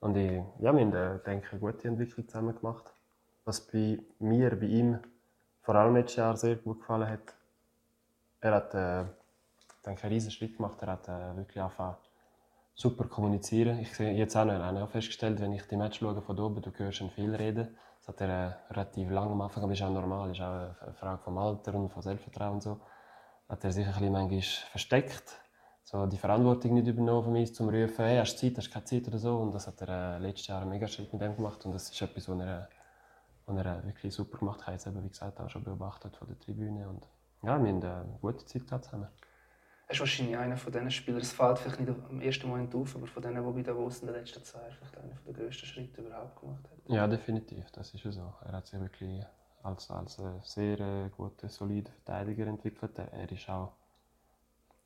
[0.01, 2.87] Und ich, ja, wir haben, äh, denke eine gute Entwicklung zusammen gemacht.
[3.49, 4.99] Was bei mir, bei ihm
[5.63, 7.35] vor allem letztes Jahr sehr gut gefallen hat,
[8.43, 9.05] er hat äh,
[9.87, 10.77] denke, einen riesen Schritt gemacht.
[10.83, 11.97] Er hat äh, wirklich angefangen,
[12.75, 13.79] super kommunizieren.
[13.79, 16.71] Ich sehe jetzt auch noch, auch festgestellt, wenn ich die Match schaue von oben, du
[16.77, 17.75] hörst ihn viel reden.
[18.01, 20.83] Das hat er äh, relativ lange am Anfang, aber ist auch normal, das ist auch
[20.83, 22.79] eine Frage vom Alter und von Selbstvertrauen und so.
[23.49, 25.41] Hat er sich ein manchmal versteckt,
[25.85, 28.73] so die Verantwortung nicht übernommen von mir, zum rufen, hey, hast du Zeit, hast du
[28.75, 29.39] keine Zeit oder so.
[29.39, 31.89] Und das hat er äh, letztes Jahr einen mega Schritt mit dem gemacht und das
[31.89, 32.69] ist etwas, was er,
[33.49, 34.75] was er wirklich super gemacht hat.
[34.77, 37.07] Ich habe es eben, wie gesagt, auch schon beobachtet von der Tribüne und
[37.43, 39.09] ja, wir haben eine gute Zeit zusammen.
[39.87, 42.95] Er ist wahrscheinlich einer von diesen Spielern, es fällt vielleicht nicht am ersten Moment auf,
[42.95, 45.67] aber von denen, die bei Davos in den letzten zwei Jahren vielleicht einer der grössten
[45.67, 46.93] Schritte überhaupt gemacht hat.
[46.93, 48.35] Ja, definitiv, das ist so.
[48.45, 49.25] Er hat sich wirklich
[49.63, 52.99] als, als sehr äh, guter, solider Verteidiger entwickelt.
[52.99, 53.73] Er ist auch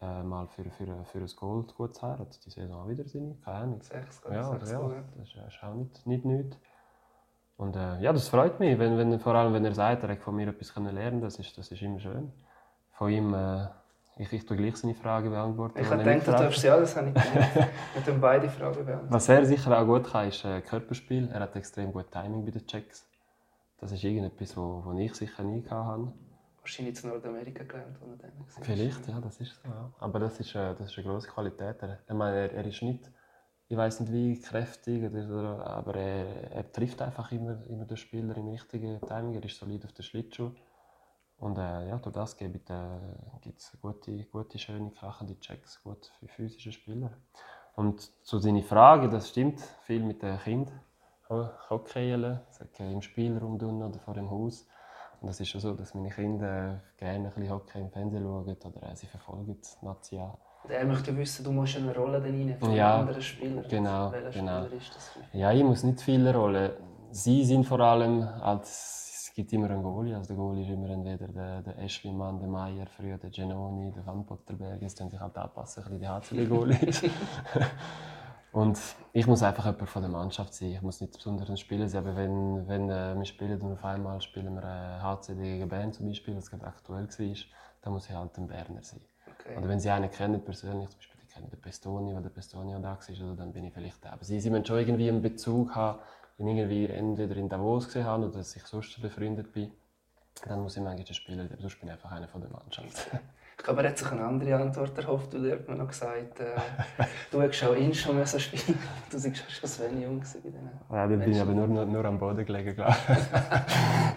[0.01, 3.35] äh, mal für, für, für ein Gold gut her, hat die Saison auch wieder seine,
[3.44, 3.83] keine Ahnung.
[3.83, 6.57] Sechs, ja, sechs ja, das ist, ist auch nicht, nicht nichts.
[7.57, 10.21] Und äh, ja, das freut mich, wenn, wenn, vor allem wenn er sagt, er hat
[10.21, 12.33] von mir etwas lernen können, das ist, das ist immer schön.
[12.93, 13.67] Von ihm äh,
[14.19, 15.79] ich, ich tue gleich seine Frage beantworten.
[15.81, 17.15] Ich habe gedacht, du darfst sie alles haben.
[17.95, 19.07] Wir tun beide Fragen beantworten.
[19.12, 21.31] Was er sicher auch gut kann, ist äh, Körperspiel.
[21.33, 23.09] Er hat extrem gut Timing bei den Checks.
[23.79, 26.12] Das ist irgendetwas, wo, wo ich sicher nie hatte.
[26.61, 28.65] Wahrscheinlich in Nordamerika gelernt, wo er dann war.
[28.65, 29.69] Vielleicht, ja, das ist so.
[29.99, 31.83] Aber das ist, äh, das ist eine grosse Qualität.
[31.83, 33.11] Er, ich meine, er, er ist nicht,
[33.73, 38.37] ich weiß nicht wie kräftig, oder, aber er, er trifft einfach immer, immer den Spieler
[38.37, 39.35] im richtigen Timing.
[39.35, 40.51] Er ist solid auf den Schlittschuh.
[41.39, 46.71] Und äh, ja, durch das gibt es gute, gute, schöne, krachende Checks, gut für physische
[46.71, 47.13] Spieler.
[47.75, 50.79] Und zu seiner Frage, das stimmt, viel mit den Kindern.
[51.31, 52.41] Hockeylen,
[52.79, 54.69] im Spielraum oder vor dem Haus.
[55.23, 58.55] Und das ist schon so, dass meine Kinder gerne ein bisschen Hockey im Fernsehen schauen
[58.55, 60.21] oder sie verfolgen Nazi
[60.64, 63.64] Und er möchte wissen, du musst eine Rolle rein von ja, anderen Spielern.
[63.68, 64.64] Genau, Welcher genau.
[64.64, 65.11] Spieler ist das?
[65.33, 66.70] Ja, ich muss nicht viele Rollen.
[67.11, 70.14] Sie sind vor allem als es gibt immer einen Goalie.
[70.14, 74.05] Also der Goalie ist immer entweder der, der Eschlimann, der Meier, früher der Genoni, der
[74.05, 74.83] Van Potterberg.
[74.83, 77.03] Jetzt sich halt anpassen, ein bisschen die HCD-Goalies.
[78.53, 78.79] und
[79.14, 80.72] ich muss einfach jemand von der Mannschaft sein.
[80.72, 83.85] Ich muss nicht besonders ein Spieler sein, aber wenn, wenn äh, wir spielen und auf
[83.87, 87.37] einmal spielen wir äh, HCD gegen Bern zum Beispiel, was gerade aktuell war,
[87.81, 89.01] dann muss ich halt ein Berner sein.
[89.45, 89.59] Okay.
[89.59, 92.73] Oder wenn sie einen kennen persönlich, zum Beispiel ich kenne den Pestoni, weil der Pestoni
[92.81, 94.11] da war, dann bin ich vielleicht da.
[94.11, 95.99] Aber sie, sie müssen schon irgendwie einen Bezug haben
[96.39, 99.71] wenn ich irgendwie entweder in Davos gesehen habe oder dass ich sonst befreundet bin,
[100.47, 103.11] dann muss ich manchmal spielen, aber sonst bin ich einfach einer von der Mannschaft.
[103.59, 106.41] Ich glaube, er hat sich eine andere Antwort erhofft, weil er hat mir noch gesagt,
[106.41, 106.57] äh,
[107.31, 108.77] du hättest auch ihn schon müssen spielen
[109.11, 110.23] Du warst schon Sven Jung.
[110.91, 112.97] Ja, dann bin ich aber nur, nur, nur am Boden gelegen, glaube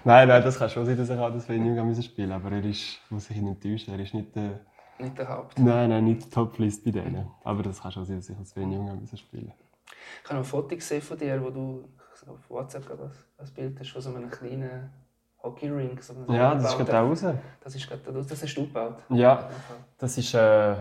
[0.04, 2.64] Nein, nein, das kann schon sein, dass ich auch das Sven Jung spielen aber er
[2.64, 4.62] ist, muss ich ihn enttäuschen, er ist nicht der...
[4.98, 5.60] Nicht der Haupt?
[5.60, 7.30] Nein, nein, nicht die Top-List bei denen.
[7.44, 9.52] Aber das kann schon sein, dass ich als Sven Jung müssen spielen
[9.88, 11.90] Ich habe noch ein Foto gesehen von dir, wo du
[12.28, 14.90] auf WhatsApp gerade ein Bild hast von so einem kleinen
[15.44, 16.00] Hockey-Ring.
[16.02, 17.26] So ja, das ist gerade raus.
[17.62, 18.28] Das ist gerade raus.
[18.28, 19.04] Das hast du gebaut?
[19.10, 19.50] Ja,
[19.98, 20.38] das ist äh,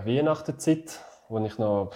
[0.06, 1.90] Weihnachtenzeit, wo ich noch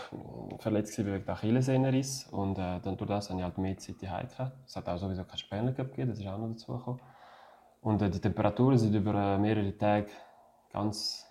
[0.59, 2.26] verletzt war wegen Achillessehnenriss.
[2.31, 4.26] Und äh, dann durch das habe ich halt mehr Zeit daheim
[4.66, 7.00] Es hat auch sowieso keine Spender gegeben, das ist auch noch dazu gekommen.
[7.81, 10.09] Und äh, die Temperaturen sind über äh, mehrere Tage
[10.72, 11.28] ganz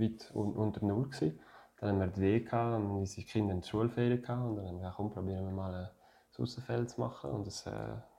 [0.00, 1.38] weit un unter Null gewesen.
[1.80, 4.66] Dann haben wir die Weh gehabt, und unsere Kinder in die Schulferien gehabt und dann
[4.66, 7.30] haben wir gesagt, komm, probieren wir mal äh, Außenfeld zu machen.
[7.30, 7.70] Und das, äh,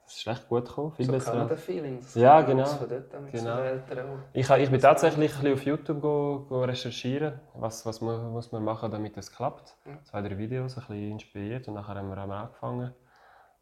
[0.04, 0.92] das ist echt gut gekommen.
[0.92, 1.56] Viel so besser.
[1.56, 2.00] Feeling.
[2.14, 2.68] Ja, genau.
[3.30, 3.58] genau.
[4.32, 8.52] Ich, ich bin tatsächlich ein bisschen auf YouTube go, go recherchieren, was, was man, muss
[8.52, 9.76] man machen, damit es klappt.
[9.86, 10.02] Ja.
[10.04, 12.94] Zwei, drei Videos, ein bisschen inspiriert und nachher haben wir angefangen.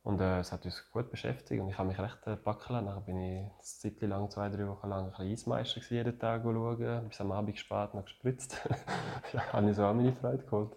[0.08, 2.86] Und äh, es hat uns gut beschäftigt und ich habe mich recht äh, lassen.
[2.86, 6.44] Dann bin ich eine Zeit lang, zwei, drei Wochen lang ein bisschen Eismeister jeden Tag
[6.44, 8.58] schauen, bis am Abend spät noch gespritzt.
[9.34, 10.72] ja, habe ich so auch meine Freude geholt.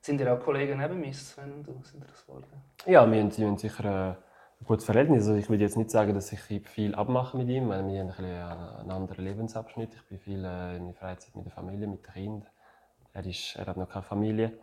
[0.00, 1.82] Sind ihr auch Kollegen neben mir, Sven und du?
[1.82, 2.46] Sind das geworden?
[2.86, 4.16] Ja, wir haben, wir haben sicher
[4.64, 5.26] gutes Verhältnis.
[5.26, 7.68] Also ich würde jetzt nicht sagen, dass ich viel abmache mit ihm.
[7.68, 9.92] Wir haben ein einen anderen Lebensabschnitt.
[9.92, 12.48] Ich bin viel äh, in meiner Freizeit mit der Familie, mit den Kindern.
[13.12, 14.58] Er, ist, er hat noch keine Familie.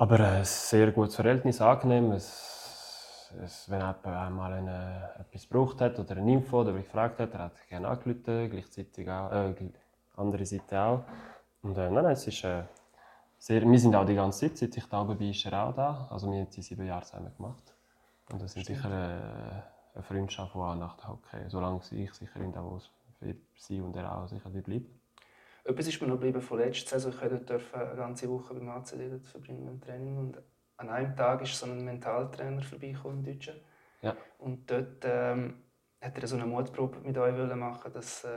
[0.00, 2.12] Aber äh, ein sehr gutes Verhältnis, angenehm.
[2.12, 7.34] Es, es, wenn jemand einmal eine, etwas gebraucht hat oder eine Info oder gefragt hat,
[7.34, 9.54] er hat gerne angerufen, gleichzeitig auch, äh,
[10.16, 11.04] andere Seite auch.
[11.60, 12.62] Und äh, nein, nein, es ist äh,
[13.36, 16.08] sehr, wir sind auch die ganze Zeit, seit ich da bin, ist er auch da.
[16.10, 17.74] Also wir haben die sieben Jahre zusammen gemacht.
[18.32, 22.40] Und das ist sicher eine, eine Freundschaft, die auch nach der Hockey, solange ich sicher
[22.40, 24.99] in Davos für sie und er auch sicher bleiben.
[25.70, 27.12] Etwas ist mir noch geblieben von letzter Saison.
[27.32, 30.16] Ich durfte eine ganze Woche beim ACD verbringen im Training.
[30.18, 30.42] Und
[30.76, 33.54] an einem Tag ist so ein Mentaltrainer vorbeigekommen, ein Deutscher.
[34.02, 34.16] Ja.
[34.38, 35.62] Und dort ähm,
[36.00, 38.28] hat er so eine Mutprobe mit euch machen dass, äh,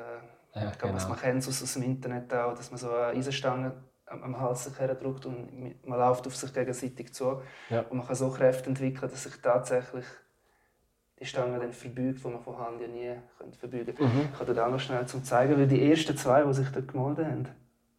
[0.56, 1.10] ja, ich glaube, genau.
[1.10, 3.72] man kennt aus, aus dem Internet auch, dass man so eine Eisenstange
[4.06, 7.42] am, am Hals sich drückt und man läuft auf sich gegenseitig zu.
[7.70, 7.82] Ja.
[7.82, 10.06] Und man kann so Kräfte entwickeln, dass sich tatsächlich
[11.24, 13.16] die Stange dann verbeugt, die man von Hand ja nie
[13.58, 14.04] verbeugen könnte.
[14.04, 14.30] Mhm.
[14.34, 16.90] Ich kann dir auch noch schnell zum zeigen, weil die ersten zwei, die sich dort
[16.90, 17.48] gemalt haben,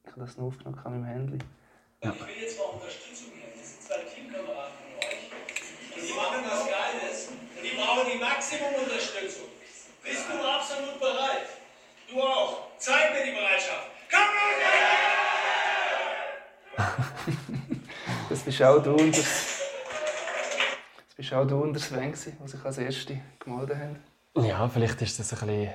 [0.05, 1.39] ich habe das noch aufgenommen mit dem Handy.
[2.03, 2.13] Ja.
[2.13, 3.49] Ich will jetzt mal Unterstützung her.
[3.57, 5.33] Das sind zwei Teamkameraden von euch.
[5.97, 7.29] Und die machen was Geiles.
[7.33, 9.49] Und die brauchen die Maximumunterstützung.
[10.05, 11.49] Bist du absolut bereit?
[12.13, 12.77] Du auch.
[12.77, 13.89] Zeig mir die Bereitschaft.
[14.13, 14.29] Komm
[16.77, 16.85] los!
[18.29, 19.54] das bist auch du und das
[21.17, 24.47] bist auch du und der Sven, die sich als Erste gemeldet haben?
[24.47, 25.73] Ja, vielleicht ist das ein bisschen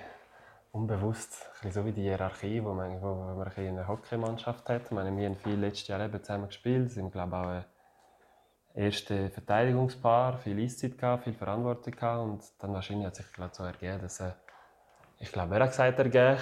[0.71, 4.83] unbewusst, ein bisschen so wie die Hierarchie, wo man, wo man eine Hockeymannschaft hat.
[4.85, 7.65] Ich meine, wir haben viel letztes Jahr eben zusammen gespielt, sind glaube auch ein
[8.73, 13.63] erstes Verteidigungspaar, viel Eiszeit gehabt, viel Verantwortung gehabt und dann wahrscheinlich hat sich glaube so
[13.63, 14.31] ergeben, dass äh,
[15.19, 16.37] ich glaube, er hat gesagt, er gehe.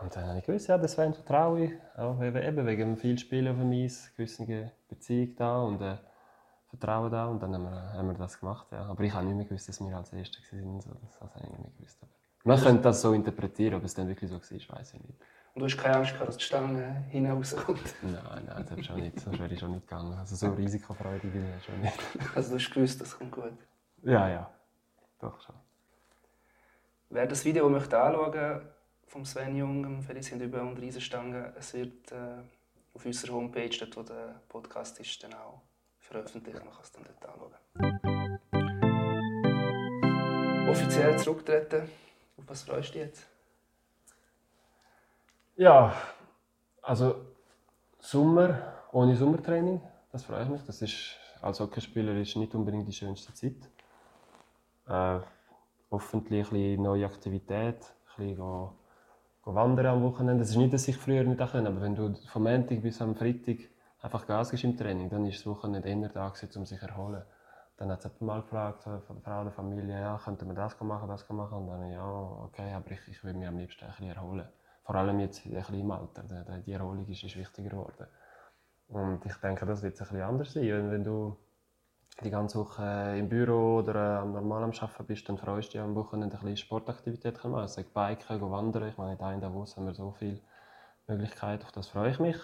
[0.00, 3.48] Und dann habe ich gewusst, ja, das Sven vertraue ich, auch eben wegen viel Spielen
[3.48, 5.96] auf dem Eis, gewisse Beziehung da und äh,
[6.70, 8.68] Vertrauen da und dann haben wir, haben wir das gemacht.
[8.70, 8.86] Ja.
[8.86, 10.80] Aber ich habe nicht mehr gewusst, dass wir als Erste waren.
[10.80, 10.90] So.
[11.02, 11.98] Das, habe ich nicht mehr gewusst.
[12.02, 12.12] Aber
[12.44, 15.18] man könnte das so interpretieren, ob es dann wirklich so war, weiß ich nicht.
[15.52, 17.94] Und du hast keine Angst gehabt, dass die Stange hinauskommt?
[18.02, 19.18] Nein, nein, das schon nicht.
[19.18, 20.16] Sonst wäre ich schon nicht gegangen.
[20.16, 21.98] Also so risikofreudig bin ich schon nicht.
[22.36, 23.52] Also du hast gewusst, das kommt gut?
[24.02, 24.50] Ja, ja.
[25.18, 25.56] Doch schon.
[27.08, 28.60] Wer das Video möchte anschauen
[29.08, 32.44] vom Sven Jung, Felicien über und Riesenstange, es wird äh,
[32.94, 35.60] auf unserer Homepage, dort wo der Podcast ist, dann auch
[36.10, 36.58] veröffentlichen.
[36.64, 37.54] Man kann es dann dort anschauen.
[40.68, 41.88] Offiziell zurücktreten.
[42.36, 43.26] Auf was freust du dich jetzt?
[45.56, 45.94] Ja,
[46.82, 47.26] also
[47.98, 50.62] Sommer ohne Sommertraining, das freut mich.
[50.62, 53.68] Das ist als Hockeyspieler ist nicht unbedingt die schönste Zeit.
[54.88, 55.20] Äh,
[55.90, 57.76] hoffentlich ein neue Aktivität,
[58.16, 58.70] ein bisschen
[59.44, 60.42] wandern am Wochenende.
[60.42, 63.14] Das ist nicht, dass ich früher nicht kann, aber wenn du vom Montag bis am
[63.14, 63.58] Freitag
[64.02, 67.22] einfach Gas gibst im Training, dann ist das Wochenende eher da, um sich zu erholen.
[67.76, 71.08] Dann hat es mal gefragt von der Frau der Familie, ja, könnte man das machen,
[71.08, 71.58] das machen?
[71.58, 74.46] Und dann, ja, okay, aber ich, ich will mich am liebsten ein bisschen erholen.
[74.84, 76.22] Vor allem jetzt ein bisschen im Alter.
[76.66, 78.06] Die Erholung ist, ist wichtiger geworden.
[78.88, 80.64] Und ich denke, das wird ein bisschen anders sein.
[80.64, 81.36] Wenn, wenn du
[82.22, 85.80] die ganze Woche im Büro oder äh, normal am Arbeiten bist, dann freust du dich
[85.80, 87.54] am Wochenende ein bisschen Sportaktivität machen.
[87.54, 88.88] Also Biken, wandern.
[88.88, 90.40] Ich meine, da in Davos haben wir so viele
[91.06, 92.36] Möglichkeiten, auf das freue ich mich.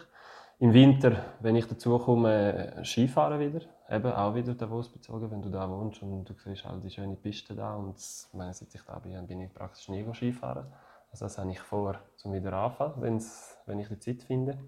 [0.58, 3.60] Im Winter, wenn ich dazu komme, Skifahren wieder.
[3.90, 7.14] Eben auch wieder Davos bezogen, wenn du da wohnst und du siehst all die schöne
[7.14, 7.74] Piste da.
[7.74, 7.96] Und
[8.32, 10.66] meine, seit ich da bin, bin ich praktisch nie Skifahren.
[11.12, 13.20] Also das habe ich vor, zum wieder anfangen,
[13.66, 14.58] wenn ich die Zeit finde.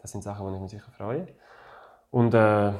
[0.00, 1.26] Das sind Sachen, die ich mich sicher freue.
[2.12, 2.72] Und äh,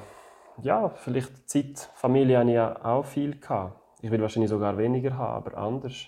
[0.63, 3.81] ja, vielleicht Zeit, Familie habe ich auch viel gehabt.
[4.01, 6.07] Ich will wahrscheinlich sogar weniger haben, aber anders.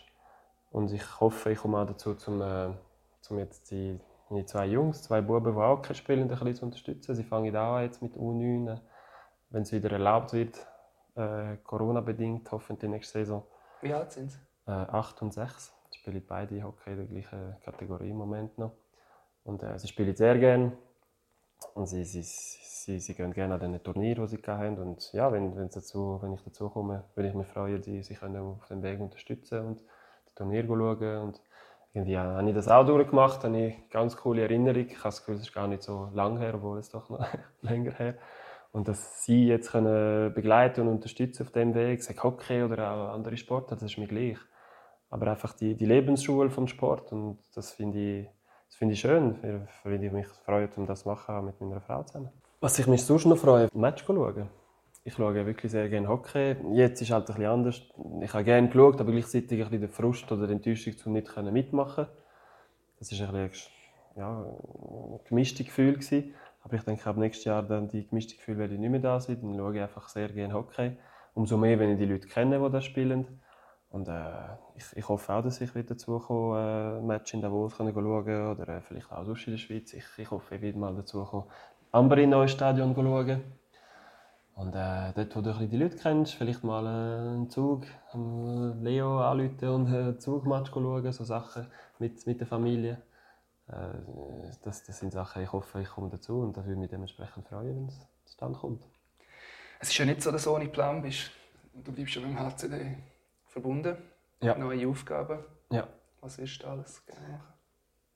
[0.70, 2.68] Und ich hoffe, ich komme auch dazu, zum, äh,
[3.20, 3.98] zum jetzt die
[4.30, 7.14] meine zwei Jungs, zwei Buben, die auch spielen, ein bisschen zu unterstützen.
[7.14, 8.78] Sie fangen auch jetzt mit U9,
[9.50, 10.66] wenn es wieder erlaubt wird,
[11.16, 13.42] äh, Corona-bedingt, hoffentlich nächste Saison.
[13.82, 14.38] Wie alt sind sie?
[14.66, 15.72] Äh, acht und sechs.
[15.90, 18.72] Sie spielen beide Hockey in der gleichen Kategorie im Moment noch.
[19.42, 20.72] Und äh, sie spielen sehr gerne.
[21.74, 24.78] Und sie, sie, sie, sie gehen gerne an den Turnier, die sie haben.
[24.78, 28.14] Und ja, wenn, wenn, dazu, wenn ich dazu komme, würde ich mich freuen, sie, sie
[28.14, 29.80] können auf dem Weg unterstützen und
[30.24, 31.18] das Turnier schauen.
[31.18, 31.42] Und
[31.92, 34.86] irgendwie habe ich das auch durchgemacht, habe ich eine ganz coole Erinnerung.
[34.86, 37.26] Ich habe das Gefühl, es ist gar nicht so lang her, obwohl es doch noch
[37.62, 38.14] länger her
[38.72, 43.14] Und dass sie jetzt können begleiten und unterstützen auf dem Weg, sei Hockey oder auch
[43.14, 44.38] andere Sportarten, das ist mir gleich.
[45.08, 48.28] Aber einfach die, die Lebensschule vom Sport und das finde ich,
[48.68, 52.04] das finde ich schön, weil ich mich freue, um das zu machen mit meiner Frau
[52.04, 52.30] zusammen.
[52.60, 54.48] Was ich mich sonst noch freue, Match schauen.
[55.02, 56.56] Ich schaue wirklich sehr gerne Hockey.
[56.72, 57.82] Jetzt ist es halt ein bisschen anders.
[58.20, 61.36] Ich habe gerne geschaut, aber gleichzeitig ein bisschen der Frust oder die Enttäuschung, um nicht
[61.52, 62.06] mitmachen
[62.98, 63.72] Das war ein bisschen
[64.16, 65.94] ja, ein gemischtes Gefühl.
[65.94, 66.34] Gewesen.
[66.62, 69.38] Aber ich denke, ab nächstes Jahr dann die gemischten Gefühle werden nicht mehr da sein.
[69.40, 70.92] Dann schaue ich einfach sehr gerne Hockey.
[71.34, 73.40] umso mehr, wenn ich die Leute kenne, die da spielen.
[73.90, 74.22] Und äh,
[74.76, 78.52] ich, ich hoffe auch, dass ich wieder dazu komme, äh, Match in Davos schauen kann
[78.52, 79.92] oder äh, vielleicht auch sonst in der Schweiz.
[79.94, 81.46] Ich, ich hoffe, ich werde mal dazu kommen,
[81.90, 83.42] Amber in neues Stadion schauen.
[84.60, 89.18] Und äh, dort, wo du die Leute kennst, vielleicht mal äh, einen Zug, ähm, Leo
[89.22, 91.66] anrufen und einen Zugmatch schauen, so Sachen
[91.98, 93.00] mit, mit der Familie.
[93.68, 93.72] Äh,
[94.62, 97.74] das, das sind Sachen, ich hoffe, ich komme dazu und da würde mich dementsprechend freuen,
[97.74, 98.84] wenn es dann kommt.
[99.78, 101.30] Es ist ja nicht so, dass du ohne Plan bist.
[101.72, 102.98] Du bleibst ja mit dem HCD
[103.46, 103.96] verbunden.
[104.42, 104.58] Ja.
[104.58, 105.42] Neue Aufgaben.
[105.70, 105.88] Ja.
[106.20, 107.40] Was ist alles machen?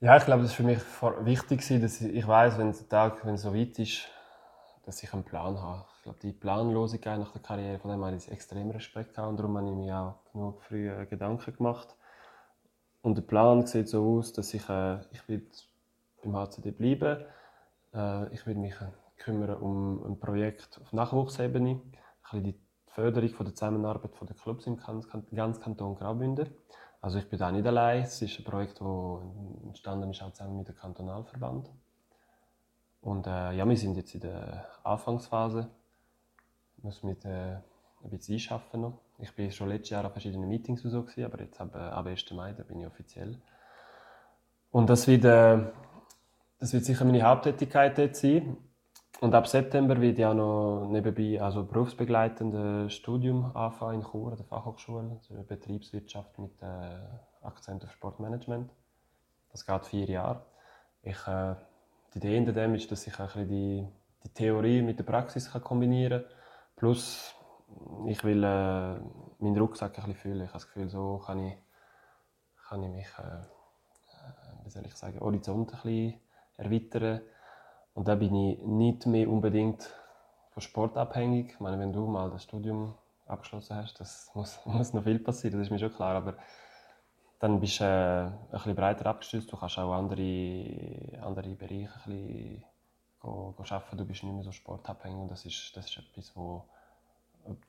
[0.00, 0.80] Ja, ich glaube, das ist für mich
[1.20, 4.09] wichtig, dass ich, ich weiß, wenn der Tag wenn es so weit ist,
[4.85, 5.87] dass ich einen Plan habe.
[6.04, 9.56] Glaube, die Planlosigkeit nach der Karriere, von dem habe ich extrem Respekt gehabt und darum
[9.56, 11.96] habe ich mir auch genug früh äh, Gedanken gemacht.
[13.00, 15.22] Und der Plan sieht so aus, dass ich, äh, ich
[16.22, 17.24] beim HCD bleiben
[17.94, 18.74] äh, Ich will mich
[19.16, 21.80] kümmern um ein Projekt auf Nachwuchsebene,
[22.20, 26.50] bisschen die Förderung von der Zusammenarbeit der Clubs im ganzen Kanton Graubünden.
[27.00, 28.02] Also ich bin da nicht allein.
[28.02, 29.22] Es ist ein Projekt, das
[29.64, 31.70] entstanden ist auch zusammen mit dem Kantonalverband.
[33.00, 35.70] Und äh, ja, wir sind jetzt in der Anfangsphase.
[36.84, 37.56] Muss mit äh,
[38.04, 39.00] ein bisschen einschaffen noch.
[39.18, 42.04] Ich war schon letztes Jahr an verschiedenen Meetings so, gewesen, aber jetzt ab, äh, ab
[42.04, 42.30] 1.
[42.32, 43.40] Mai da bin ich offiziell.
[44.70, 45.72] Und das wird, äh,
[46.58, 48.58] das wird sicher meine Haupttätigkeit dort sein.
[49.20, 54.44] Und ab September wird ich auch noch nebenbei also berufsbegleitendes Studium anfangen in Chur, der
[54.44, 58.70] Fachhochschule, also Betriebswirtschaft mit äh, Akzent auf Sportmanagement.
[59.52, 60.44] Das geht vier Jahre.
[61.02, 61.54] Ich, äh,
[62.12, 63.88] die Idee hinter dem ist, dass ich ein bisschen die,
[64.24, 66.33] die Theorie mit der Praxis kann kombinieren kann.
[66.84, 67.34] Plus,
[68.08, 68.98] ich will äh,
[69.38, 70.42] meinen Rucksack ein bisschen fühlen.
[70.42, 71.54] Ich habe das Gefühl, so kann ich,
[72.68, 76.20] kann ich mich, äh, äh wie soll ich sagen, Horizont ein bisschen
[76.58, 77.22] erweitern
[77.94, 79.88] und da bin ich nicht mehr unbedingt
[80.50, 81.52] von Sport abhängig.
[81.52, 82.94] Ich meine, wenn du mal das Studium
[83.24, 86.16] abgeschlossen hast, das muss, muss noch viel passieren, das ist mir schon klar.
[86.16, 86.34] Aber
[87.38, 89.50] dann bist du äh, ein bisschen breiter abgestützt.
[89.50, 92.64] Du kannst auch andere, andere Bereiche ein bisschen
[93.22, 93.96] arbeiten.
[93.96, 95.22] Du bist nicht mehr so sportabhängig.
[95.22, 96.68] Und das ist, das ist etwas, wo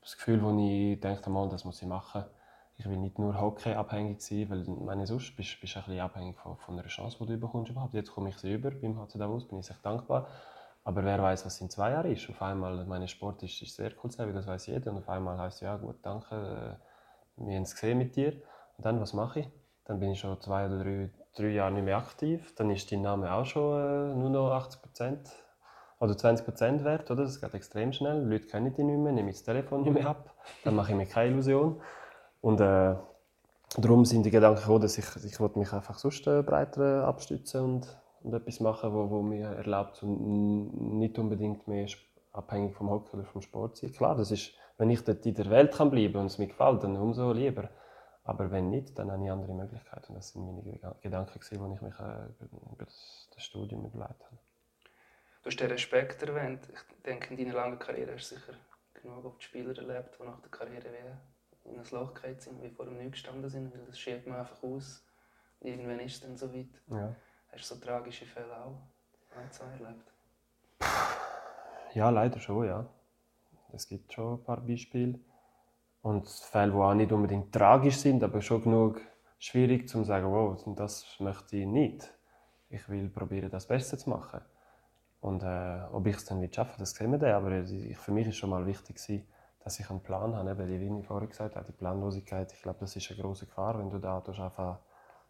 [0.01, 2.25] das Gefühl, wo ich denke, das muss ich machen
[2.77, 6.37] ich will nicht nur Hockey abhängig sein, weil meine, sonst bist, du ein bisschen abhängig
[6.37, 7.93] von, von einer Chance, die du bekommst überhaupt.
[7.93, 10.27] Jetzt komme ich sie über beim HC Davos, bin ich sehr dankbar.
[10.83, 12.29] Aber wer weiß, was in zwei Jahren ist.
[12.29, 14.91] Auf einmal, mein Sport ist, ist sehr cool, das weiß jeder.
[14.91, 18.33] Und auf einmal heißt ja gut, danke, äh, wir haben es gesehen mit dir.
[18.77, 19.49] Und dann, was mache ich?
[19.85, 22.53] Dann bin ich schon zwei oder drei, drei Jahre nicht mehr aktiv.
[22.55, 25.31] Dann ist dein Name auch schon äh, nur noch 80 Prozent
[26.05, 27.23] oder 20 Prozent wert, oder?
[27.23, 28.23] Das geht extrem schnell.
[28.23, 30.33] Die Leute kennen dich nicht mehr, nehme das Telefon nicht mehr ab.
[30.63, 31.81] Dann mache ich mir keine Illusion.
[32.41, 32.95] Und äh,
[33.77, 37.97] darum sind die Gedanken gekommen, dass ich, ich mich einfach sonst äh, breiter abstützen und,
[38.23, 41.87] und etwas machen, wo, wo mir erlaubt, um nicht unbedingt mehr
[42.31, 43.95] abhängig vom Hockey oder vom Sport zu sein.
[43.95, 46.83] Klar, das ist, wenn ich dort in der Welt kann bleiben und es mir gefällt,
[46.83, 47.69] dann umso lieber.
[48.23, 50.15] Aber wenn nicht, dann habe ich andere Möglichkeiten.
[50.15, 54.37] Das sind meine Gedanken, die ich mich äh, über das Studium überlegt habe.
[55.45, 56.67] Du hast den Respekt erwähnt.
[56.73, 58.53] Ich denke, in deiner langen Karriere hast du sicher
[58.95, 60.87] genug auf die Spieler erlebt, die nach der Karriere
[61.65, 64.39] in ein Loch gefallen sind, wie vor dem Nichts gestanden sind, weil das schiebt man
[64.39, 65.05] einfach aus.
[65.61, 66.81] irgendwann ist es dann so weit.
[66.87, 67.15] Ja.
[67.51, 68.81] Hast du so tragische Fälle auch
[69.37, 70.11] ein, zwei erlebt?
[71.93, 72.89] Ja, leider schon, ja.
[73.71, 75.19] Es gibt schon ein paar Beispiele.
[76.01, 78.99] Und Fälle, die auch nicht unbedingt tragisch sind, aber schon genug
[79.37, 82.11] schwierig, um zu sagen, wow, das möchte ich nicht.
[82.67, 84.41] Ich will probieren, das Beste zu machen.
[85.25, 87.33] Und äh, ob ich es dann schaffen das sehen wir dann.
[87.33, 88.97] Aber ich, für mich war schon mal wichtig,
[89.63, 90.51] dass ich einen Plan habe.
[90.51, 93.79] Eben, wie ich vorhin gesagt habe, die Planlosigkeit, ich glaube, das ist eine große Gefahr,
[93.79, 94.77] wenn du da einfach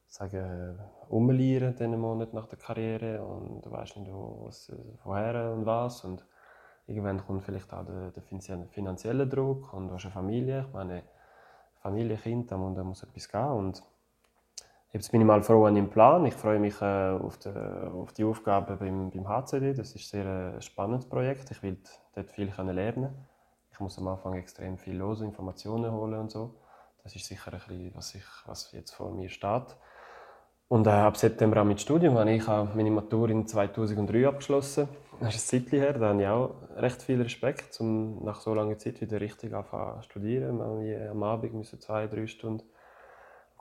[0.06, 0.78] sagen,
[1.08, 4.70] umlieren diesen Monat nach der Karriere und du weißt nicht, was,
[5.06, 6.04] woher und was.
[6.04, 6.26] Und
[6.88, 8.24] irgendwann kommt vielleicht auch der, der
[8.68, 10.66] finanzielle Druck und du hast eine Familie.
[10.68, 11.04] Ich meine,
[11.82, 13.52] Familie, Kind, da muss etwas gehen.
[13.52, 13.82] Und
[15.02, 16.26] ich mal froh an dem Plan.
[16.26, 19.74] Ich freue mich äh, auf, die, auf die Aufgabe beim, beim HCD.
[19.74, 21.52] Das ist ein sehr spannendes Projekt.
[21.52, 21.78] Ich will
[22.14, 23.14] dort viel lernen
[23.76, 26.56] ich muss am Anfang extrem viel los, Informationen holen und so.
[27.04, 29.76] Das ist sicher ein bisschen, was, ich, was jetzt vor mir steht.
[30.70, 34.88] Und äh, ab September auch mit Studium habe ich auch meine Matur in 2003 abgeschlossen.
[35.20, 38.54] Das ist ein Zeitchen her, da habe ich auch recht viel Respekt, um nach so
[38.54, 40.62] langer Zeit wieder richtig anfangen zu studieren.
[40.62, 42.64] Am Abend müssen zwei, drei Stunden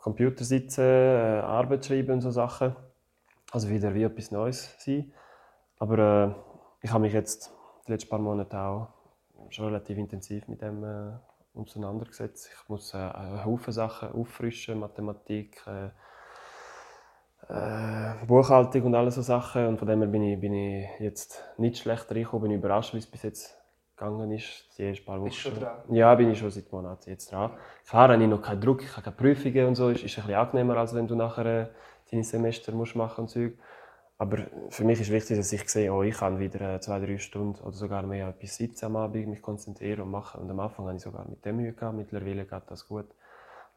[0.05, 2.77] Computer sitzen, äh, Arbeit schreiben und so Sachen.
[3.51, 5.11] Also wieder wie etwas Neues sein.
[5.79, 7.55] Aber äh, ich habe mich jetzt
[7.87, 8.89] die letzten paar Monate auch
[9.49, 11.13] schon relativ intensiv mit dem äh,
[11.55, 12.51] auseinandergesetzt.
[12.53, 15.87] Ich muss äh, einen Haufen Sachen auffrischen, Mathematik, äh,
[17.49, 19.69] äh, Buchhaltung und all so Sachen.
[19.69, 22.99] Und von dem her bin ich, bin ich jetzt nicht schlecht reingekommen, bin überrascht, wie
[22.99, 23.64] es bis jetzt
[24.11, 25.29] gegangen ist, die ersten paar Wochen.
[25.29, 25.79] Bist schon dran?
[25.91, 27.53] Ja, bin ich schon seit Monaten jetzt dran.
[27.89, 30.27] Klar habe ich noch keinen Druck, ich habe keine Prüfungen und so, ist, ist ein
[30.27, 31.67] bisschen angenehmer, als wenn du nachher äh,
[32.11, 33.55] deine Semester musst machen und Zeug.
[34.17, 34.39] Aber
[34.71, 37.61] für mich ist wichtig, dass ich sehe, oh, ich kann wieder äh, zwei, drei Stunden
[37.63, 40.41] oder sogar mehr etwas sitzen am Abend, mich konzentrieren und machen.
[40.41, 43.07] Und am Anfang habe ich sogar mit dem Mühe gehabt, mittlerweile geht das gut.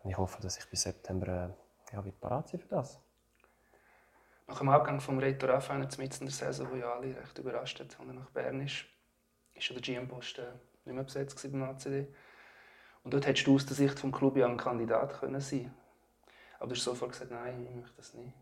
[0.03, 1.27] Und ich hoffe, dass ich bis September
[1.91, 3.01] äh, ja, wieder parat bin für das.
[4.47, 7.79] Nach dem Abgang vom Reto Raffaele mitten in der Saison, wo ja alle recht überrascht
[7.79, 8.85] hat, als er nach Bern ist,
[9.57, 10.45] ist der GM-Posten
[10.85, 12.07] nicht mehr besetzt beim ACD.
[13.03, 15.73] Und dort hättest du aus der Sicht des Club ja ein Kandidat können sein
[16.59, 18.33] Aber du hast sofort gesagt, nein, ich möchte das nicht.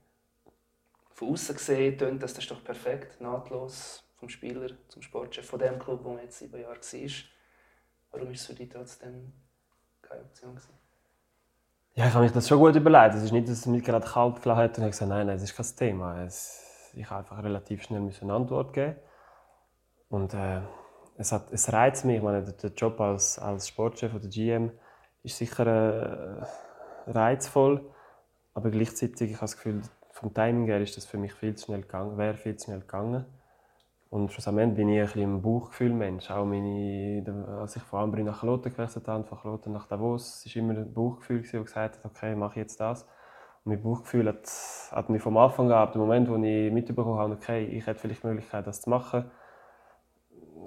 [1.12, 5.60] Von außen gesehen tönt das, das ist doch perfekt, nahtlos vom Spieler zum Sportchef von
[5.60, 7.12] dem Club, wo man jetzt sieben Jahre war.
[8.12, 9.34] Warum ist es für dich trotzdem
[10.02, 10.74] keine Option gewesen?
[11.94, 13.16] Ja, ich habe mich das schon gut überlegt.
[13.16, 15.38] Es ist nicht, dass es mich gerade kalt gelassen hat und ich gesagt nein, nein,
[15.38, 16.24] das ist kein Thema.
[16.24, 18.96] Es, ich habe einfach relativ schnell eine Antwort geben.
[20.10, 20.62] Und äh,
[21.18, 22.18] es, hat, es reizt mich.
[22.18, 24.72] Ich meine, der Job als, als Sportchef oder GM
[25.24, 27.86] ist sicher äh, reizvoll,
[28.54, 31.66] aber gleichzeitig ich habe das Gefühl, vom Timing her ist das für mich viel zu
[31.66, 33.26] schnell gegangen, wäre viel zu schnell gegangen.
[34.10, 36.32] Und schlussendlich bin ich ein bisschen ein Bauchgefühl-Mensch.
[36.32, 37.24] Auch meine,
[37.60, 40.94] als ich von Ambri nach Kloten gewechselt habe, von Kloten nach Davos, war immer ein
[40.94, 43.04] Bauchgefühl, das gesagt hat, okay, mache ich jetzt das.
[43.04, 44.50] Und mein Bauchgefühl hat,
[44.92, 48.00] hat mich vom Anfang an, ab dem Moment, wo ich mitbekommen habe, okay, ich hätte
[48.00, 49.30] vielleicht die Möglichkeit, das zu machen,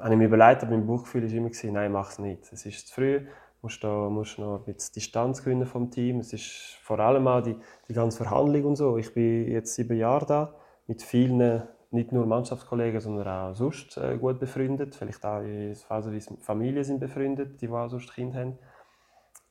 [0.00, 2.52] habe ich mir überlegt, aber mein Bauchgefühl war immer, nein, mach es nicht.
[2.52, 3.26] Es ist zu früh, du
[3.62, 6.20] musst, da, musst noch ein bisschen Distanz gewinnen vom Team.
[6.20, 7.56] Es ist vor allem auch die,
[7.88, 8.96] die ganze Verhandlung und so.
[8.96, 10.54] Ich bin jetzt sieben Jahre da,
[10.86, 14.94] mit vielen nicht nur Mannschaftskollegen, sondern auch sonst äh, gut befreundet.
[14.94, 15.42] Vielleicht auch
[15.86, 18.58] phasenweise Familien sind befreundet, die auch sonst Kinder haben.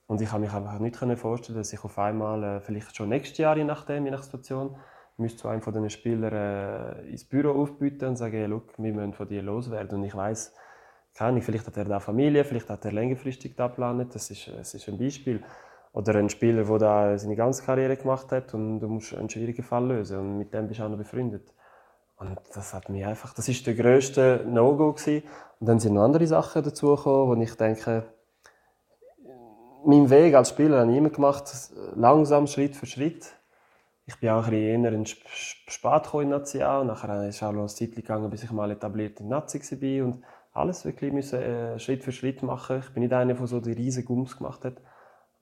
[0.05, 3.39] Und ich habe mich einfach nicht vorstellen, dass ich auf einmal, äh, vielleicht schon nächstes
[3.39, 4.77] Jahr, je nachdem, je nach Situation,
[5.17, 8.93] müsste zu einem von diesen Spielern äh, ins Büro aufbieten und sagen, hey, look, wir
[8.93, 9.99] müssen von dir loswerden.
[9.99, 10.53] Und ich weiß,
[11.15, 14.13] keine vielleicht hat er da Familie, vielleicht hat er längerfristig da geplant.
[14.13, 15.43] Das ist, das ist ein Beispiel.
[15.93, 19.63] Oder ein Spieler, der da seine ganze Karriere gemacht hat und du musst einen schwierigen
[19.63, 21.51] Fall lösen und mit dem bist du auch noch befreundet.
[22.17, 24.89] Und das hat mich einfach, das ist der größte No-Go.
[24.89, 25.23] Und
[25.67, 28.03] dann sind noch andere Sachen dazu gekommen, wo ich denke,
[29.85, 31.45] mein Weg als Spieler habe ich immer gemacht,
[31.95, 33.36] langsam, Schritt für Schritt.
[34.07, 36.83] Ich bin auch ein bisschen eher in spät in Nazi auch.
[36.83, 40.23] Nachher ist auch noch eine Zeit gegangen, bis ich mal etabliert in Nazi war und
[40.53, 42.79] alles wirklich müssen, äh, Schritt für Schritt machen.
[42.79, 44.81] Ich bin nicht einer, der so die riesen Gums gemacht hat.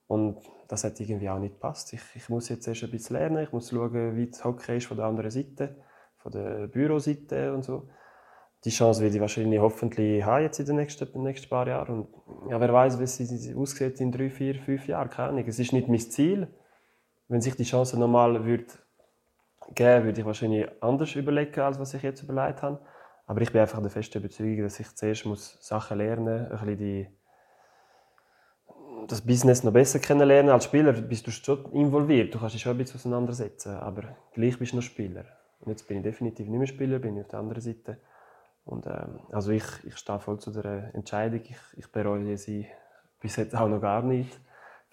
[0.08, 1.94] Und das hat irgendwie auch nicht gepasst.
[1.94, 3.44] Ich, ich muss jetzt erst ein bisschen lernen.
[3.44, 5.76] Ich muss schauen, wie das Hockey ist von der anderen Seite
[6.26, 7.88] von der Büroseite und so.
[8.64, 12.00] Die Chance werde ich wahrscheinlich hoffentlich haben jetzt in den nächsten, den nächsten paar Jahren.
[12.00, 15.12] Und ja, wer weiß, wie es aussieht in drei, vier, fünf Jahren.
[15.12, 15.46] Keine Ahnung.
[15.48, 16.48] Es ist nicht mein Ziel.
[17.28, 18.66] Wenn sich die Chance normal würde
[19.74, 22.80] geben, würde ich wahrscheinlich anders überlegen, als was ich jetzt überlegt habe.
[23.28, 26.68] Aber ich bin einfach der festen Überzeugung, dass ich zuerst muss Sachen lernen muss, ein
[26.68, 27.08] bisschen die,
[29.08, 30.52] das Business noch besser kennenlernen.
[30.52, 34.60] Als Spieler bist du schon involviert, du kannst dich schon ein bisschen auseinandersetzen, aber gleich
[34.60, 35.26] bist du noch Spieler.
[35.60, 37.98] Und jetzt bin ich definitiv nicht mehr Spieler, bin ich auf der anderen Seite.
[38.66, 41.42] Und, ähm, also ich, ich stehe voll zu der Entscheidung.
[41.44, 42.68] Ich, ich bereue sie
[43.20, 44.40] bis jetzt auch noch gar nicht.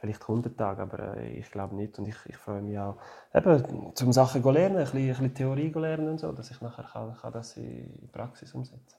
[0.03, 1.97] Vielleicht 100 Tage, aber äh, ich glaube nicht.
[1.97, 2.97] Und ich, ich freue mich auch,
[3.33, 6.51] eben, zum Sachen zu lernen, ein bisschen, ein bisschen Theorie zu lernen und so, dass
[6.51, 8.97] ich nachher kann, kann das in die Praxis umsetzen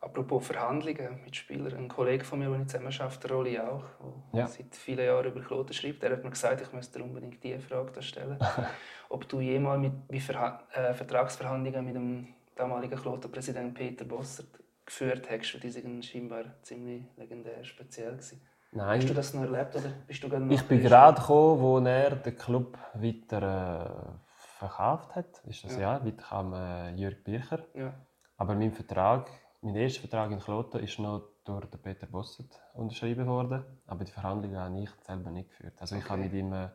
[0.00, 3.84] Apropos Verhandlungen mit Spielern, ein Kollege von mir, den ich zusammen arbeite, Rolli auch,
[4.32, 4.46] der ja.
[4.48, 8.02] seit vielen Jahren über Kloten schreibt, der hat mir gesagt, ich müsste unbedingt diese Frage
[8.02, 8.38] stellen.
[9.10, 14.48] ob du jemals mit, Verha äh, Vertragsverhandlungen mit dem damaligen Kloten-Präsident Peter Bossert
[14.86, 18.40] geführt hast, weil die sind scheinbar ziemlich legendär speziell gewesen.
[18.72, 19.00] Nein.
[19.00, 22.36] Hast du das noch erlebt oder bist du Ich bin gerade gekommen, wo er den
[22.36, 25.42] Club weiter äh, verkauft hat.
[25.44, 25.98] Ist das ja?
[25.98, 27.60] ja weiter kam äh, Jörg Bircher.
[27.74, 27.94] Ja.
[28.38, 29.28] Aber mein Vertrag
[29.62, 34.10] mein erster Vertrag in Kloten ist noch durch den Peter Bossert unterschrieben worden, aber die
[34.10, 35.74] Verhandlungen habe ich selber nicht geführt.
[35.78, 36.12] Also ich okay.
[36.12, 36.68] habe mit ihm äh,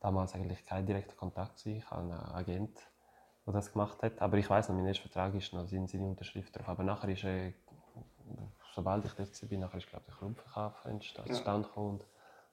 [0.00, 1.78] damals eigentlich keinen direkten Kontakt gewesen.
[1.78, 2.78] Ich habe einen Agent,
[3.46, 4.20] der das gemacht hat.
[4.20, 6.68] Aber ich weiß noch, mein erster Vertrag ist noch seine, seine Unterschrift drauf.
[6.68, 7.54] Aber nachher ist, äh,
[8.76, 11.98] sobald ich dort bin, nachher ist glaube ich, der Clubverkauf entstanden ja.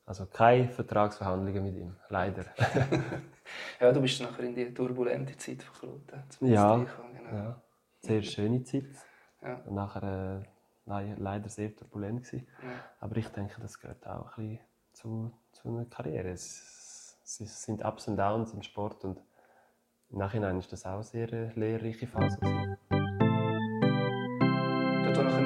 [0.06, 2.46] Also keine Vertragsverhandlungen mit ihm, leider.
[3.80, 6.24] ja, du bist nachher in die turbulente Zeit von Kloten.
[6.42, 6.90] Ja, genau.
[7.32, 7.62] ja,
[8.02, 8.84] sehr schöne Zeit.
[9.42, 9.62] Ja.
[9.70, 10.44] Nachher
[10.86, 12.48] äh, leider sehr turbulent gewesen.
[12.62, 12.70] Ja.
[13.00, 14.60] Aber ich denke, das gehört auch ein bisschen
[14.94, 16.30] zu, zu einer Karriere.
[16.30, 19.22] Es, es sind Ups und Downs im Sport und
[20.10, 22.38] im Nachhinein ist das auch eine sehr äh, lehrreiche Phase.
[22.40, 22.78] Gewesen.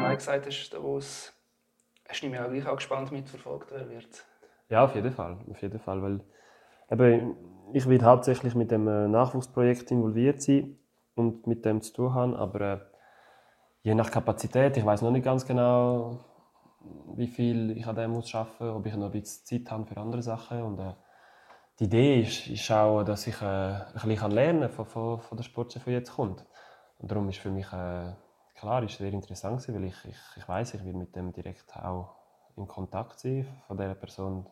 [0.07, 1.33] Nachher Nein gesagt hast, Davos,
[2.07, 4.25] hast du mich auch gleich auch gespannt mitverfolgt, wer wird?
[4.69, 5.37] Ja, auf jeden Fall.
[5.49, 6.21] Auf jeden Fall weil,
[6.91, 7.35] eben,
[7.73, 10.77] ich werde hauptsächlich mit dem äh, Nachwuchsprojekt involviert sein
[11.15, 12.79] und mit dem zu tun haben, aber äh,
[13.83, 16.23] je nach Kapazität, ich weiß noch nicht ganz genau,
[17.15, 19.97] wie viel ich an dem muss arbeiten, ob ich noch ein bisschen Zeit habe für
[19.97, 20.61] andere Sachen.
[20.61, 20.93] Und, äh,
[21.79, 25.37] die Idee ist, ist auch, dass ich äh, ein bisschen lernen kann von, von, von
[25.37, 26.45] der Sportchef, die jetzt kommt.
[26.97, 28.13] Und darum ist für mich äh,
[28.57, 31.75] klar, ist sehr interessant gewesen, weil ich, ich, ich weiß, ich will mit dem direkt
[31.77, 32.15] auch
[32.57, 34.45] in Kontakt sein von der Person.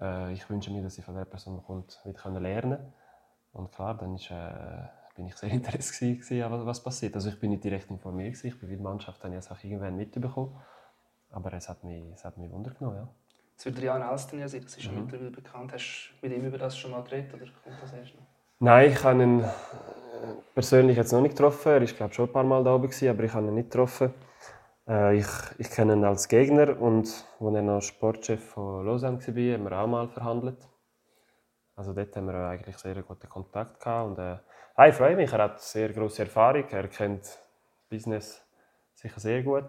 [0.00, 2.92] Äh, ich wünsche mir, dass ich von der Person kommt, wieder lernen
[3.52, 4.82] Und klar, dann ist, äh,
[5.14, 7.14] bin ich sehr interessiert an was, was passiert.
[7.14, 9.62] Also ich bin nicht direkt informiert gewesen, ich bin wie die Mannschaft dann jetzt auch
[9.62, 10.60] irgendwann mitbekommen.
[11.30, 13.08] Aber es hat mich, es hat mich Wunder genommen, ja.
[13.56, 15.02] Es wird Jan Alsten ja sein, das ist schon mhm.
[15.02, 15.72] mittlerweile bekannt.
[15.72, 18.22] Hast du mit ihm über das schon mal geredet oder kommt das erst noch?
[18.58, 19.44] Nein, ich habe ihn
[20.54, 21.72] persönlich jetzt noch nicht getroffen.
[21.72, 24.12] Er war glaube schon ein paar Mal da oben, aber ich habe ihn nicht getroffen.
[24.88, 25.26] Äh, ich,
[25.58, 27.06] ich kenne ihn als Gegner und
[27.40, 30.68] als er noch Sportchef von Lausanne war, haben wir auch mal verhandelt.
[31.76, 34.10] Also dort haben wir eigentlich sehr guten Kontakt gehabt.
[34.10, 37.38] Und, äh, ich freue mich, er hat sehr große Erfahrung, er kennt
[37.88, 38.42] Business
[38.94, 39.68] sicher sehr gut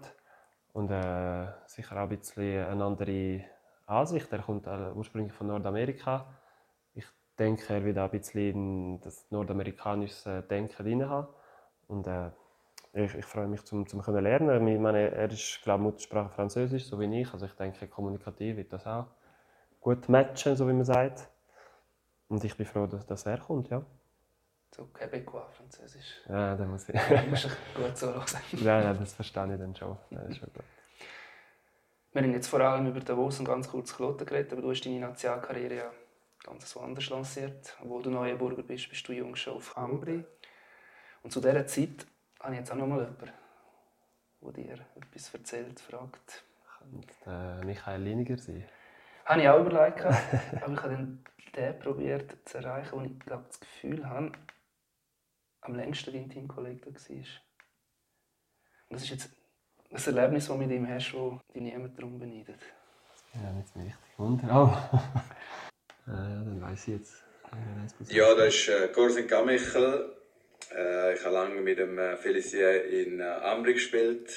[0.72, 3.44] und äh, sicher auch ein bisschen eine andere
[3.86, 4.32] Ansicht.
[4.32, 6.26] Er kommt äh, ursprünglich von Nordamerika
[7.38, 11.28] denke, er wird auch ein bisschen in das nordamerikanische Denken drin haben.
[11.88, 12.30] Und äh,
[12.92, 14.66] ich, ich, freue mich, zum, zum können lernen.
[14.68, 17.32] Ich meine, er ist, glaube Muttersprache Französisch, so wie ich.
[17.32, 19.06] Also ich denke, kommunikativ wird das auch
[19.80, 21.28] gut matchen, so wie man sagt.
[22.28, 23.82] Und ich bin froh, dass, dass er kommt, ja.
[24.74, 26.22] So Quebecois, Französisch.
[26.28, 26.94] Ja, da muss ich.
[27.28, 28.24] muss ich gut so hören.
[28.52, 29.98] ja, ja, das verstehe ich dann schon.
[30.10, 30.64] Das ist schon gut.
[32.12, 34.82] Wir haben jetzt vor allem über Davos und ganz kurz Kloten geredet, aber du hast
[34.82, 35.90] deine Nationalkarriere ja
[36.44, 37.76] ganz woanders lanciert.
[37.82, 40.24] Obwohl du Neuenburger bist, bist du jung schon auf Ambri.
[41.22, 42.06] Und zu dieser Zeit
[42.40, 43.32] habe ich jetzt auch noch mal jemanden,
[44.40, 46.44] der dir etwas erzählt, fragt.
[46.78, 48.68] Könnte Michael Liniger sein?
[49.24, 50.18] Habe ich auch überlegt, aber
[50.52, 51.24] ich habe dann
[51.54, 54.32] den probiert zu erreichen, wo ich glaube, das Gefühl habe,
[55.60, 57.16] am längsten dein Teamkollege war.
[58.88, 59.30] Und das ist jetzt
[59.90, 62.60] ein Erlebnis, das du mit ihm hast, das dich niemand darum beneidet.
[63.34, 64.90] Ja, nicht richtig Wunder.
[66.06, 67.14] Äh, dann weiß ich jetzt.
[68.08, 70.12] Ja, das ist äh, Corsin Gamichel.
[70.74, 74.32] Äh, ich habe lange mit dem äh, Felicien in äh, Ambri gespielt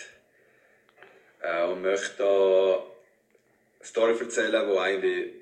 [1.41, 2.83] äh, und möchte da eine
[3.83, 5.33] Story erzählen, die eigentlich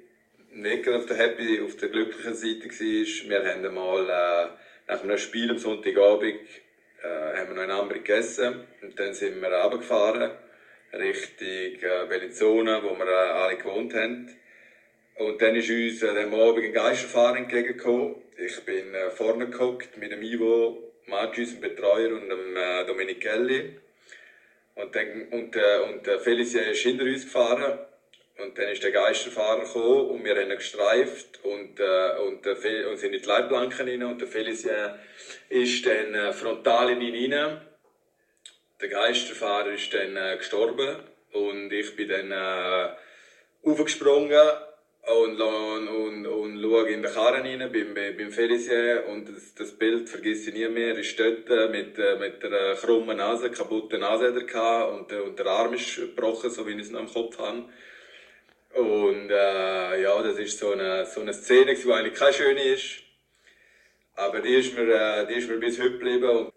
[0.51, 3.29] nicht auf der happy, auf der glücklichen Seite war.
[3.29, 6.41] Wir haben einmal äh, nach einem Spiel am Sonntagabend
[7.01, 10.31] äh, haben wir noch in Ambri gegessen und dann sind wir runtergefahren
[10.93, 14.29] Richtung äh, Bellinzona, wo wir äh, alle gewohnt haben.
[15.15, 18.15] Und dann ist uns an dem Abend ein Geisterfahrer entgegengekommen.
[18.37, 23.79] Ich bin äh, vorne geguckt mit dem Ivo Maggi, unserem Betreuer, und dem äh, Dominichelli.
[24.75, 27.79] Und, dann, und, äh, und äh, Felicia ist hinter uns gefahren.
[28.39, 32.85] Und dann ist der Geisterfahrer gekommen und wir haben ihn gestreift und, äh, und, äh,
[32.85, 34.03] und sind in die Leitplanken rein.
[34.03, 34.97] Und der Felicia
[35.49, 37.61] ist dann äh, frontal in ihn rein.
[38.81, 40.97] Der Geisterfahrer ist dann äh, gestorben
[41.31, 44.41] und ich bin dann äh, aufgesprungen
[45.05, 49.71] und, und, und, und schaue in den Karren rein beim, beim Felicien und das, das
[49.73, 50.97] Bild vergesse ich nie mehr.
[50.97, 55.45] ist dort äh, mit, äh, mit der krummen Nase, kaputten Nase und, äh, und der
[55.47, 57.65] Arm ist gebrochen, so wie ich es noch im Kopf habe.
[58.75, 63.03] Und äh, ja, das ist so eine, so eine Szene, die eigentlich keine schöne ist.
[64.15, 66.52] Aber die ist mir, äh, die ist mir bis heute geblieben.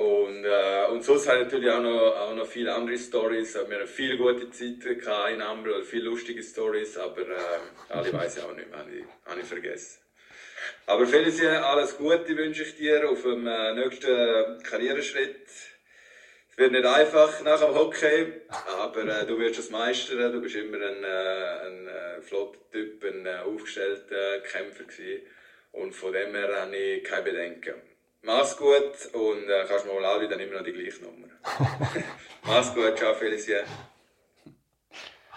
[0.00, 3.54] Und, äh, und sonst habe ich natürlich auch noch, auch noch viele andere Stories.
[3.54, 4.98] Wir haben viele gute Zeiten
[5.34, 9.04] in Ambro, viele lustige Stories, aber äh, alle weiß ich auch nicht mehr, habe ich,
[9.26, 9.98] habe ich vergessen.
[10.86, 15.48] Aber Felicia, alles Gute wünsche ich dir auf dem äh, nächsten Karriereschritt.
[16.50, 18.40] Es wird nicht einfach nach dem Hockey,
[18.78, 20.32] aber äh, du wirst es meistern.
[20.32, 25.26] Du bist immer ein, äh, ein äh, flotter Typ, ein äh, aufgestellter Kämpfer gewesen.
[25.72, 27.89] Und von dem her habe ich keine Bedenken.
[28.22, 31.28] Mach's gut und äh, kannst mal anrufen, dann immer noch die gleiche Nummer.
[32.44, 33.60] Mach's gut, ciao Felicia.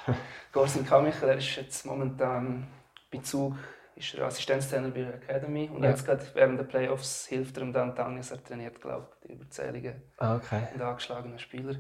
[0.52, 2.68] Gorsin Kamichel, er ist jetzt momentan
[3.12, 3.56] bei Zug,
[3.96, 5.92] ist er Assistenztrainer bei der Academy und ja.
[5.92, 9.34] jetzt gerade während der Playoffs hilft er ihm dann Tannis, er trainiert, glaube ich, die
[9.34, 10.68] überzähligen ah, okay.
[10.74, 11.76] und angeschlagenen Spieler.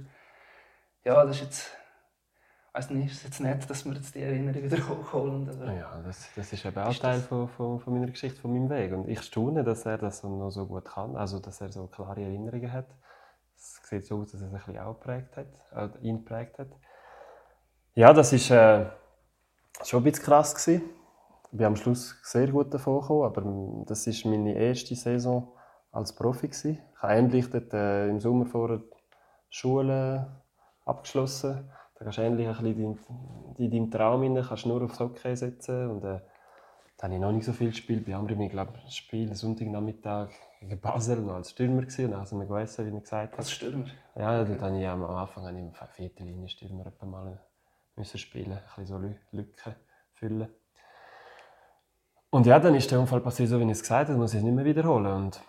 [1.03, 1.77] Ja, das ist jetzt
[2.73, 5.47] weiß nicht, ist es jetzt nett, dass wir jetzt die Erinnerung wieder hochholen.
[5.49, 5.73] Oder?
[5.73, 8.91] Ja, das, das ist eben auch Teil von, von, von, meiner Geschichte, von meinem Weg.
[8.91, 12.21] Und ich staune, dass er das noch so gut kann, also dass er so klare
[12.21, 12.87] Erinnerungen hat.
[13.55, 15.47] Es sieht so aus, dass er sich ein bisschen auch geprägt hat,
[16.01, 16.69] äh, ihn geprägt hat.
[17.93, 18.85] Ja, das ist äh,
[19.83, 20.89] schon ein bisschen krass gewesen.
[21.51, 25.53] Ich bin am Schluss sehr gut davon gekommen, aber das ist meine erste Saison
[25.91, 26.79] als Profi gewesen.
[26.95, 28.81] Ich habe endlich dort, äh, im Sommer vor der
[29.51, 30.41] Schule
[30.85, 31.69] abgeschlossen
[32.17, 32.97] endlich ein bisschen
[33.57, 36.19] in deinem Traum rein, kannst nur aufs Hockey setzen und äh,
[36.97, 38.05] Da habe ich noch nicht so viel gespielt.
[38.05, 40.29] Bei anderen, ich glaube, das Spiel Sonntagnachmittag
[40.61, 42.05] gegen Basel noch als Stürmer gewesen.
[42.05, 43.37] Und dann wir gegessen, wie ich gesagt habe.
[43.39, 43.85] Als Stürmer?
[44.15, 47.39] Ja, dort habe ich am Anfang habe ich im vierten Linie Stürmer mal
[47.95, 49.75] müssen spielen, ein bisschen so Lü- Lücken
[50.13, 50.47] füllen.
[52.29, 54.39] Und ja, dann ist der Unfall passiert, so wie ich es gesagt habe, muss ich
[54.39, 55.13] es nicht mehr wiederholen.
[55.13, 55.41] Und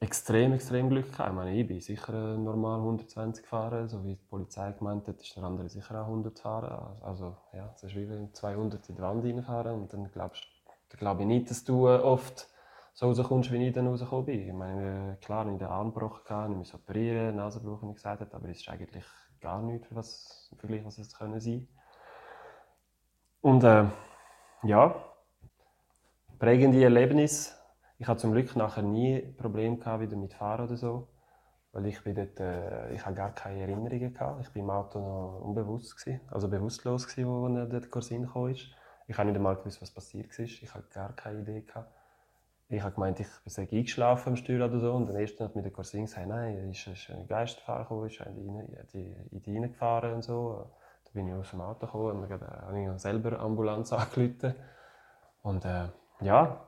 [0.00, 1.30] extrem, extrem Glück gehabt.
[1.30, 5.36] Ich meine, ich bin sicher normal 120 gefahren, so wie die Polizei gemeint hat, ist
[5.36, 7.02] der andere sicher auch 100 fahren.
[7.02, 10.46] Also ja, es ist wie wenn 200 in die Wand reinfahren und dann glaubst
[10.88, 12.48] dann glaube ich nicht, dass du äh, oft
[12.92, 14.48] so rauskommst, wie ich dann rausgekommen bin.
[14.48, 18.20] Ich meine, äh, klar, ich den Arm gebrochen, ich musste operieren, Nasenbruch, wie ich gesagt
[18.20, 19.04] habe, aber es ist eigentlich
[19.40, 21.68] gar nichts, für was, im Vergleich, was es können sein
[23.40, 23.84] Und äh,
[24.62, 24.94] ja,
[26.38, 27.55] prägende Erlebnis.
[27.98, 31.08] Ich hatte zum Glück nachher nie Probleme gehabt, wieder mit Fahren oder so.
[31.72, 34.40] Weil ich bin dort, äh, ich gar keine Erinnerungen gehabt.
[34.42, 38.68] Ich bin im Auto noch unbewusst gewesen, also bewusstlos gewesen, wo der Corsin gekommen ist.
[39.08, 40.62] Ich habe nicht einmal gewusst, was passiert ist.
[40.62, 41.92] Ich habe gar keine Idee gehabt.
[42.68, 44.92] Ich habe gemeint, ich sei eingeschlafen am Steuer oder so.
[44.92, 48.20] Und dann erst hat mir der Corsin gesagt, nein, es ist ein Geisterfahrer gekommen, ist
[48.20, 48.34] in
[48.92, 50.70] die, in die reingefahren und so.
[51.04, 54.54] Da bin ich aus dem Auto gekommen und dann habe ich selber Ambulanz angerufen.
[55.42, 55.88] Und äh,
[56.20, 56.65] ja,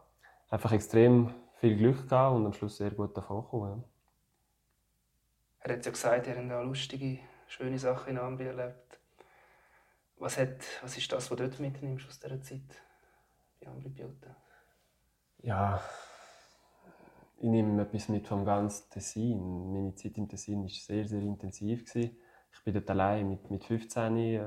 [0.49, 3.85] einfach extrem viel Glück gehabt und am Schluss sehr gut davon gekommen.
[5.61, 9.01] Er hat ja gesagt, er hat auch lustige, schöne Sachen in Ambri erlebt.
[10.17, 12.83] Was, hat, was ist das, was du dort mitnimmst aus dieser Zeit
[13.61, 14.37] bei Ambri Piotta?
[15.39, 15.81] Ja,
[17.41, 19.73] ich nehme etwas mit vom ganzen Tessin.
[19.73, 21.85] Meine Zeit im Tessin war sehr, sehr intensiv.
[21.85, 22.17] Gewesen.
[22.53, 24.41] Ich bin dort allein mit, mit 15 äh,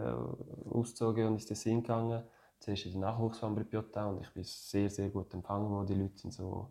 [0.70, 2.24] ausgezogen und ins Tessin gegangen.
[2.62, 5.88] Zuerst in den Nachwuchs von Ambri Piotta und ich bin sehr, sehr gut empfangen worden.
[5.88, 6.70] Die Leute sind so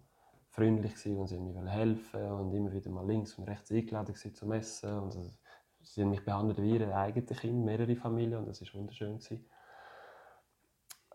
[0.50, 4.52] freundlich und sie haben mir helfen und immer wieder mal links und rechts eingeladen zum
[4.52, 4.88] Essen.
[4.88, 5.30] Und also,
[5.82, 9.18] sie haben mich behandelt wie ihre eigenen Kinder, mehrere Familien und das war wunderschön.
[9.18, 9.44] Gewesen.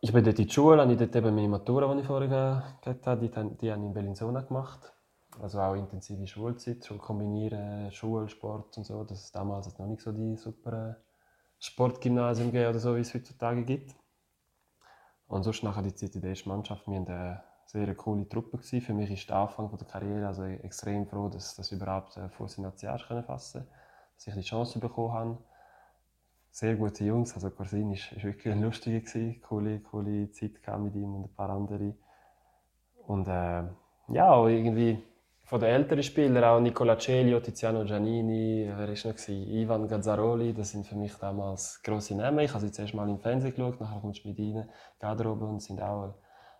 [0.01, 3.07] Ich bin dort in die Schule, habe dort eben meine Matura, die ich vorher gehabt
[3.07, 4.91] habe, die, die habe ich in Bellinzona gemacht.
[5.41, 9.05] Also auch intensive Schulzeit, schon kombinieren Schule, Sport und so.
[9.05, 10.97] Das ist damals noch nicht so die super
[11.59, 13.95] Sportgymnasium gegeben oder so, wie es heutzutage gibt.
[15.27, 18.57] Und sonst nachher die der ersten Mannschaft, wir hatten eine sehr coole Truppe.
[18.57, 18.81] Gewesen.
[18.81, 22.57] Für mich ist der Anfang der Karriere also extrem froh, dass, dass ich überhaupt Fuß
[22.57, 23.75] in Nationalmannschaft fassen konnte.
[24.15, 25.37] Dass ich die Chance bekommen habe.
[26.51, 29.41] Sehr gute Jungs, also Corsin war ist wirklich ein lustiger, gewesen.
[29.41, 31.97] coole, coole Zeit mit ihm und ein paar anderen.
[33.07, 33.63] Und äh,
[34.07, 35.03] ja, irgendwie
[35.45, 39.27] von den älteren Spielern, auch Nicola Celio, Tiziano Giannini, wer war noch?
[39.29, 42.39] Ivan Gazzaroli, das sind für mich damals grosse Namen.
[42.39, 44.67] Ich habe sie zuerst mal im Fernsehen geschaut, nachher kommst du mit ihnen,
[44.99, 46.15] Garderobe und sind auch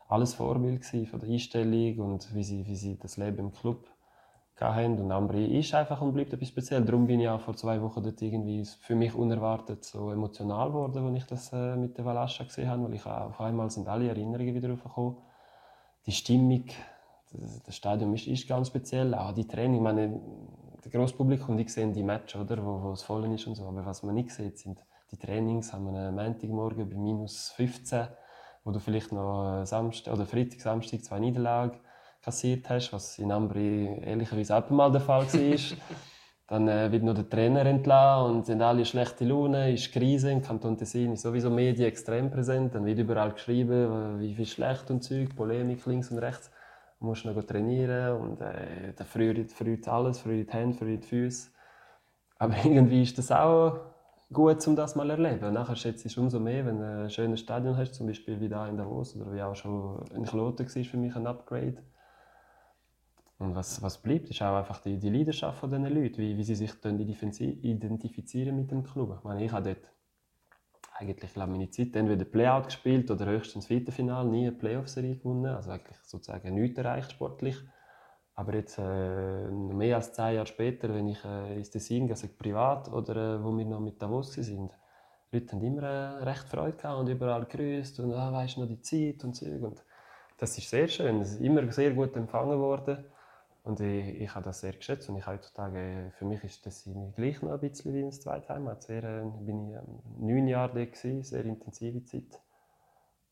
[0.08, 3.88] alles Vorbild von der Einstellung und wie sie, wie sie das Leben im Club
[4.56, 5.00] hatten.
[5.00, 6.86] Und Ambri ist einfach und bleibt etwas speziell.
[6.86, 11.08] Darum bin ich auch vor zwei Wochen dort irgendwie für mich unerwartet so emotional geworden,
[11.08, 14.10] als ich das äh, mit der Valascha gesehen habe, weil ich auf einmal sind alle
[14.10, 15.18] Erinnerungen wieder aufgekommen.
[16.06, 16.66] Die Stimmung,
[17.32, 19.78] das, das Stadion ist, ist ganz speziell, auch die Training.
[19.78, 20.19] Ich meine,
[20.82, 23.65] das grosse Publikum, die sehen die Matches, oder, wo, wo es voll ist und so.
[23.65, 24.80] Aber was man nicht sieht, sind
[25.11, 25.73] die Trainings.
[25.73, 28.07] Einen Montagmorgen bei minus 15
[28.65, 31.80] wo du vielleicht noch Samstag oder Freitag, Samstag zwei Niederlagen
[32.21, 35.78] kassiert hast, was in Ambri ehrlicherweise auch mal der Fall war.
[36.47, 40.30] Dann äh, wird noch der Trainer entlassen und sind alle schlechte Laune, ist Krise.
[40.30, 42.76] Im Kanton Tessin ist sowieso Medien extrem präsent.
[42.76, 46.51] Dann wird überall geschrieben, wie viel schlecht und Zeug, Polemik links und rechts.
[47.00, 51.08] Du musst noch trainieren und äh, dann friert, friert alles, friert die Hände, friert die
[51.08, 51.52] Füße.
[52.38, 53.80] Aber irgendwie ist das auch
[54.32, 55.54] gut, um das mal zu erleben.
[55.54, 58.50] Nachher schätze ich es umso mehr, wenn du ein schönes Stadion hast, zum Beispiel wie
[58.50, 61.84] da in Davos oder wie auch schon in Kloten war für mich ein Upgrade.
[63.38, 66.43] Und was, was bleibt, ist auch einfach die, die Leidenschaft von diesen Leuten, wie, wie
[66.43, 69.16] sie sich identifizieren mit dem Club.
[69.18, 69.95] Ich meine, ich habe dort
[70.98, 75.98] eigentlich meine Zeit entweder Playout gespielt oder höchstens Viertelfinale, nie eine Playoff-Serie gewonnen, also eigentlich
[76.04, 77.58] sozusagen nichts erreicht sportlich.
[78.34, 82.91] Aber jetzt, äh, mehr als zehn Jahre später, wenn ich äh, ins Tessin gehe, privat
[82.91, 84.41] oder äh, wo wir noch mit Davos die
[85.32, 88.82] Leute haben immer äh, recht Freude gehabt und überall gegrüßt und ah, weißt noch die
[88.82, 89.46] Zeit und so.
[89.46, 89.84] Und
[90.38, 93.06] das ist sehr schön, es ist immer sehr gut empfangen worden.
[93.66, 97.41] Und ich, ich habe das sehr geschätzt und ich heutzutage, für mich ist das gleich
[97.41, 98.84] noch ein bisschen wie ein zweites Heimat.
[98.84, 102.39] Sehr, äh, bin ich ähm, neun Jahre dort gewesen, sehr intensive Zeit.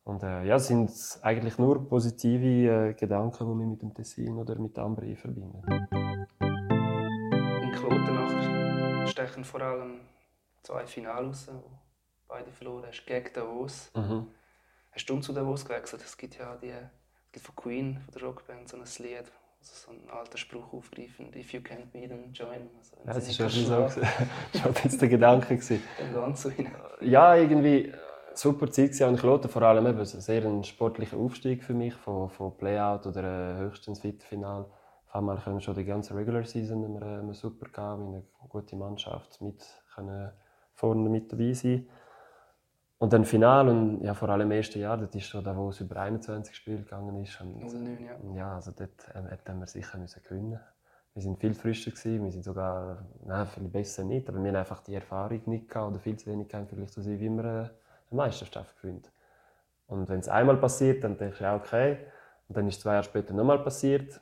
[0.04, 4.36] Und äh, ja, es sind eigentlich nur positive äh, Gedanken, die wir mit dem Tessin
[4.40, 5.62] oder mit Ambri verbinden.
[7.62, 10.00] In Kloten stechen vor allem
[10.64, 11.64] zwei Finale raus, wo
[12.28, 13.92] beide verloren hast, gegen Davos.
[13.96, 14.26] Mhm.
[14.92, 16.02] Hast du zu Davos gewechselt?
[16.04, 19.32] Es gibt ja die, es gibt von Queen, von der Rockband, so ein Lied,
[19.64, 22.70] so ein alter Spruch aufgreifen, «If you can't beat them, join them».
[22.78, 24.02] Also, ja, das war schon so.
[24.54, 25.58] Das war jetzt der Gedanke.
[26.00, 26.74] Dann ganz so hinein.
[27.02, 27.94] Ja, irgendwie
[28.34, 32.58] super Zeit an Kloten, vor allem eben sehr ein sportlicher Aufstieg für mich, von, von
[32.58, 34.66] Playout oder äh, höchstens Viertelfinal.
[35.08, 38.80] Auf einmal können schon die ganze Regular Season wir, äh, super gehen, mit einer guten
[38.80, 40.32] Mannschaft mit können
[40.74, 41.88] vorne mit dabei sein.
[43.04, 45.68] Und dann Final und ja, vor allem im ersten Jahr, das ist schon da, wo
[45.68, 47.38] es über 21 Spiele gegangen ist.
[47.42, 48.38] Und, 0-9, ja.
[48.38, 50.58] ja, also dort äh, hätten wir sicher müssen gewinnen
[51.14, 54.56] Wir sind viel frischer gewesen, wir sind sogar, nein, viel besser nicht, aber wir haben
[54.56, 57.46] einfach die Erfahrung nicht gehabt oder viel zu wenig gehabt, vielleicht so sein, wie man
[57.46, 57.72] eine
[58.10, 59.12] Meisterschaft gewinnt.
[59.88, 61.98] Und wenn es einmal passiert, dann denke ich, ja, okay.
[62.48, 64.22] Und dann ist zwei Jahre später nochmal passiert.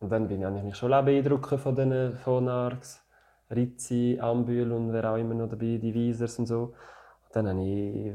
[0.00, 3.06] Und dann bin ich mich schon beeindruckt von den von Arx,
[3.50, 6.72] Rizzi, Ambühl und wer auch immer noch dabei, die Wiesers und so.
[7.38, 8.12] Dann habe ich,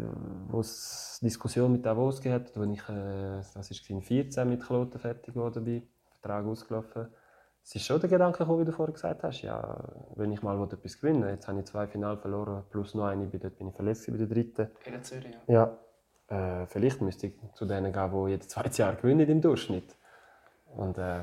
[0.50, 5.00] wo es Diskussion mit Davos gehabt, wo ich, äh, was ist in 14 mit Kloten
[5.00, 7.08] fertig geworden bin, Vertrag ausgelaufen.
[7.64, 9.82] Es ist schon der Gedanke gekommen, wie du vorher gesagt hast, ja,
[10.16, 13.58] wenn ich mal etwas gewinnen jetzt habe ich zwei Finale verloren, plus noch eine, dort
[13.58, 14.68] bin ich verletzt bei der dritten.
[14.84, 15.78] In Zürich, ja.
[16.30, 19.96] ja äh, vielleicht müsste ich zu denen gehen, die jedes zweite Jahr gewinnen im Durchschnitt.
[20.76, 21.22] Und äh,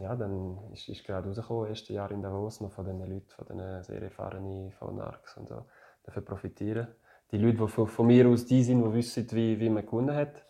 [0.00, 3.46] ja, dann ist, ist gerade rausgekommen, erste Jahr in Davos, noch von den Leuten, von
[3.46, 5.64] den sehr erfahrenen von Narcs und so,
[6.02, 6.88] dafür profitieren
[7.32, 10.14] die Leute, die von, von mir aus die sind, die wissen, wie, wie man gewonnen
[10.14, 10.44] hat.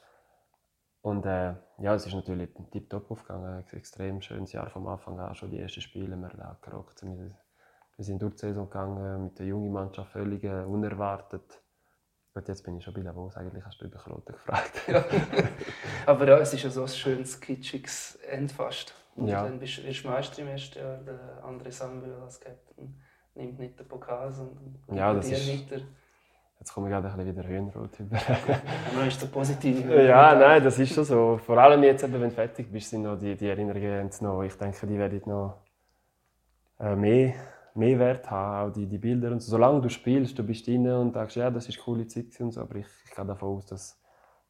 [1.00, 3.64] Und äh, ja, es ist natürlich tiptop aufgegangen.
[3.64, 7.02] Ein extrem schönes Jahr vom Anfang an, schon die ersten Spiele, wir haben gerockt.
[7.02, 7.34] Wir,
[7.96, 11.62] wir sind durch die Saison gegangen, mit der jungen Mannschaft völlig äh, unerwartet.
[12.34, 14.82] Gut, jetzt bin ich schon bei Davos, eigentlich hast du über Kloten gefragt.
[14.88, 15.02] Ja.
[16.06, 18.94] Aber ja, es ist ja so ein schönes, kitschiges End fast.
[19.14, 19.42] Und Ja.
[19.44, 23.00] dann bist du Meister im ersten Jahr, der André Sambühl als Captain
[23.34, 25.82] nimmt nicht den Pokal, sondern Ja, das ist- weiter.
[26.58, 28.16] Jetzt komme ich gerade ein bisschen wieder Höhenrot über.
[28.94, 29.88] Aber ist der positiv.
[29.88, 31.38] ja, nein, das ist schon so.
[31.38, 34.54] Vor allem jetzt, eben, wenn du fertig bist, sind noch die, die Erinnerungen noch, ich
[34.54, 35.58] denke, die werden noch
[36.80, 37.34] äh, mehr,
[37.74, 39.50] mehr Wert haben, auch die, die Bilder und so.
[39.50, 42.52] Solange du spielst, du bist drin und denkst, ja, das ist eine coole Zeit und
[42.52, 44.00] so, aber ich, ich gehe davon aus, dass,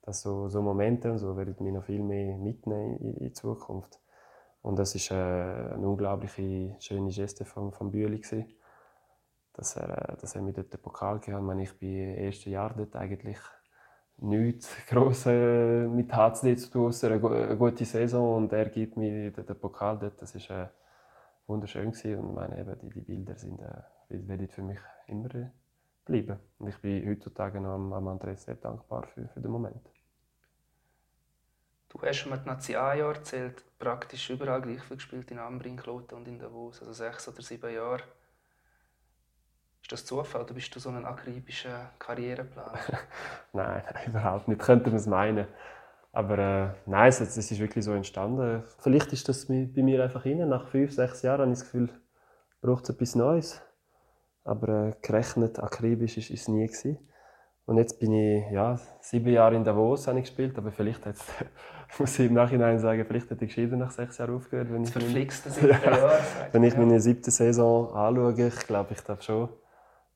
[0.02, 4.00] dass so, so Momente und so werden mich noch viel mehr mitnehmen in, in Zukunft.
[4.62, 8.46] Und das ist äh, eine unglaubliche schöne Geste von, von Bühli gewesen,
[9.56, 11.42] dass er, äh, dass er mir dort den Pokal gegeben hat.
[11.42, 13.38] Ich meine, ich bin im ersten Jahr dort eigentlich
[14.18, 18.66] nichts gross äh, mit HCD zu tun, ausser eine, gu- eine gute Saison und er
[18.70, 20.20] gibt mir den, Pokal dort.
[20.22, 20.68] Das ist äh,
[21.48, 22.18] wunderschön gewesen.
[22.20, 23.82] und meine, eben, die, die Bilder sind, äh,
[24.28, 25.50] werden für mich immer äh,
[26.04, 26.38] bleiben.
[26.58, 29.90] Und ich bin heutzutage noch am, am Andres sehr dankbar für, für den Moment.
[31.88, 36.14] Du hast mit Nazi A-Jahr gezählt, praktisch überall gleich viel gespielt, in Ambri, in Kloten
[36.16, 38.04] und in Davos, also sechs oder sieben Jahre.
[39.86, 42.76] Ist das Zufall oder bist du so ein akribischer Karriereplan?
[43.52, 44.60] Nein, überhaupt nicht.
[44.60, 45.46] Könnte man es meinen.
[46.10, 48.64] Aber äh, nein, es, es ist wirklich so entstanden.
[48.78, 50.38] Vielleicht ist das bei mir einfach rein.
[50.48, 51.88] Nach fünf, sechs Jahren habe ich das Gefühl,
[52.60, 53.62] braucht es etwas Neues.
[54.42, 56.66] Aber äh, gerechnet, akribisch ist es nie.
[56.66, 56.98] Gewesen.
[57.66, 61.14] Und jetzt bin ich ja, sieben Jahre in Davos habe ich gespielt, aber vielleicht hat
[62.00, 64.66] muss ich im Nachhinein sagen, vielleicht hätte ich gescheiter nach sechs Jahren aufgehört.
[64.72, 65.62] Wenn Das ich meine- sagt
[66.52, 66.80] wenn ich ja.
[66.80, 69.48] meine siebte Saison anschaue, ich glaube, ich darf schon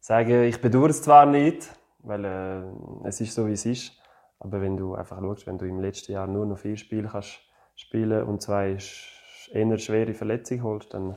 [0.01, 1.69] sagen, ich bedauere es zwar nicht,
[2.01, 3.93] weil äh, es ist so, wie es ist.
[4.39, 7.41] Aber wenn du einfach schaust, wenn du im letzten Jahr nur noch vier Spiele kannst
[7.77, 8.77] spielen und zwei
[9.53, 11.17] eher schwere Verletzungen holst, dann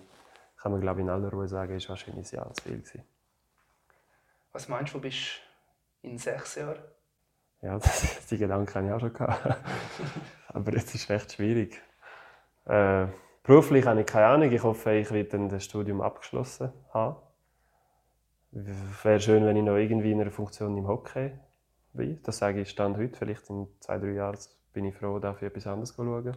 [0.58, 3.04] kann man, glaube ich, in aller Ruhe sagen, ist wahrscheinlich ein Jahr zu viel gewesen.
[4.52, 5.42] Was meinst du, bist
[6.02, 6.84] du in sechs Jahren?
[7.62, 9.58] Ja, das, die Gedanken habe ich auch schon gehabt.
[10.50, 11.82] Aber jetzt ist recht schwierig.
[12.66, 13.08] Äh,
[13.44, 14.52] beruflich habe ich keine Ahnung.
[14.52, 17.18] Ich hoffe, ich werde dann das Studium abgeschlossen haben.
[18.56, 21.32] Wäre schön, wenn ich noch irgendwie in einer Funktion im Hockey
[21.94, 22.22] bin.
[22.22, 23.18] Das sage ich Stand heute.
[23.18, 24.38] Vielleicht in zwei, drei Jahren
[24.74, 26.36] bin ich froh, dafür etwas anderes zu schauen.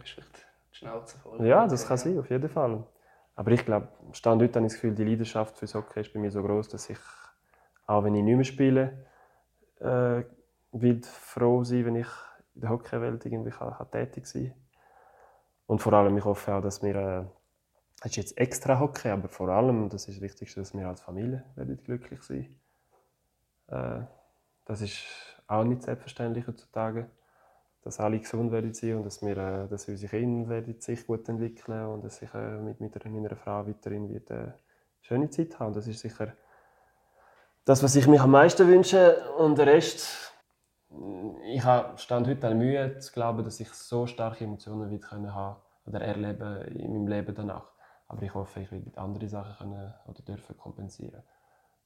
[0.71, 1.45] Schnauze voll?
[1.45, 2.83] Ja, das kann sein, auf jeden Fall.
[3.35, 6.19] Aber ich glaube, Stand heute habe ich das Gefühl, die Leidenschaft fürs Hockey ist bei
[6.19, 6.97] mir so groß, dass ich,
[7.85, 9.05] auch wenn ich nicht mehr spiele,
[9.79, 10.23] äh,
[10.71, 12.07] will froh sein, wenn ich
[12.55, 14.55] in der Hockeywelt irgendwie kann, kann tätig sein
[15.67, 17.31] Und vor allem, ich hoffe auch, dass wir,
[18.01, 20.87] äh, es ist jetzt extra Hockey, aber vor allem, das ist das Wichtigste, dass wir
[20.87, 22.55] als Familie werden glücklich sein
[23.67, 24.05] äh,
[24.65, 24.97] Das ist
[25.47, 27.09] auch nicht selbstverständlich heutzutage
[27.87, 31.85] dass alle gesund werden sein und dass, wir, äh, dass unsere Kinder sich gut entwickeln
[31.87, 34.53] und dass ich äh, mit, mit meiner Frau weiterhin wird, äh, eine
[35.01, 35.73] schöne Zeit haben.
[35.73, 36.33] Das ist sicher
[37.63, 39.17] das, was ich mir am meisten wünsche.
[39.37, 40.33] Und der Rest,
[40.89, 45.33] mh, ich habe stand heute eine Mühe zu glauben, dass ich so starke Emotionen können
[45.33, 47.71] haben oder erleben in meinem Leben danach.
[48.07, 51.23] Aber ich hoffe, ich werde andere Sachen können oder dürfen kompensieren.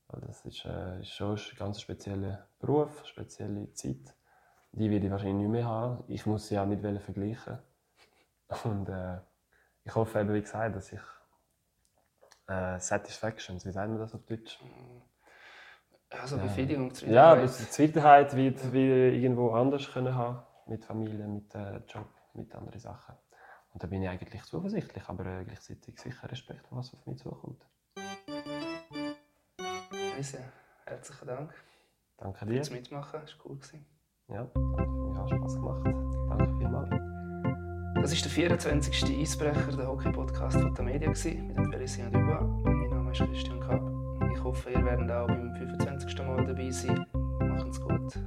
[0.07, 4.15] Weil das ist, äh, ist schon ein ganz spezieller Beruf, eine spezielle Zeit
[4.73, 6.03] die werde ich wahrscheinlich nicht mehr haben.
[6.07, 7.59] Ich muss sie auch nicht wollen vergleichen.
[8.63, 9.17] Und äh,
[9.83, 11.01] ich hoffe eben, wie gesagt, dass ich
[12.47, 14.59] äh, Satisfactions, wie sagt man das auf Deutsch?
[16.09, 16.43] Also Ja.
[16.43, 17.37] Befriedigung, Ja, Zufriedenheit.
[17.37, 18.87] aber die Zufriedenheit wird wie
[19.23, 20.39] irgendwo anders können haben.
[20.67, 23.15] Mit Familie, mit äh, Job, mit anderen Sachen.
[23.73, 27.65] Und da bin ich eigentlich zuversichtlich, aber äh, gleichzeitig sicher Respekt, was auf mich zukommt.
[30.17, 30.37] Easy.
[30.85, 31.53] Herzlichen Dank
[32.17, 32.55] Danke dir.
[32.55, 33.21] fürs Mitmachen.
[33.21, 33.57] Das war cool.
[33.57, 33.85] Gewesen.
[34.27, 34.53] Ja, hat
[34.87, 35.85] mir auch Spaß gemacht.
[35.85, 36.89] Danke vielmals.
[38.01, 39.19] Das ist der 24.
[39.19, 41.23] Eisbrecher, der Hockey-Podcast von der Media mit
[41.57, 42.41] dem Felicien Dubois.
[42.63, 43.81] Mein Name ist Christian Kapp.
[44.33, 46.17] Ich hoffe, ihr werdet auch beim 25.
[46.19, 47.05] Mal dabei sein.
[47.13, 48.19] Macht's gut.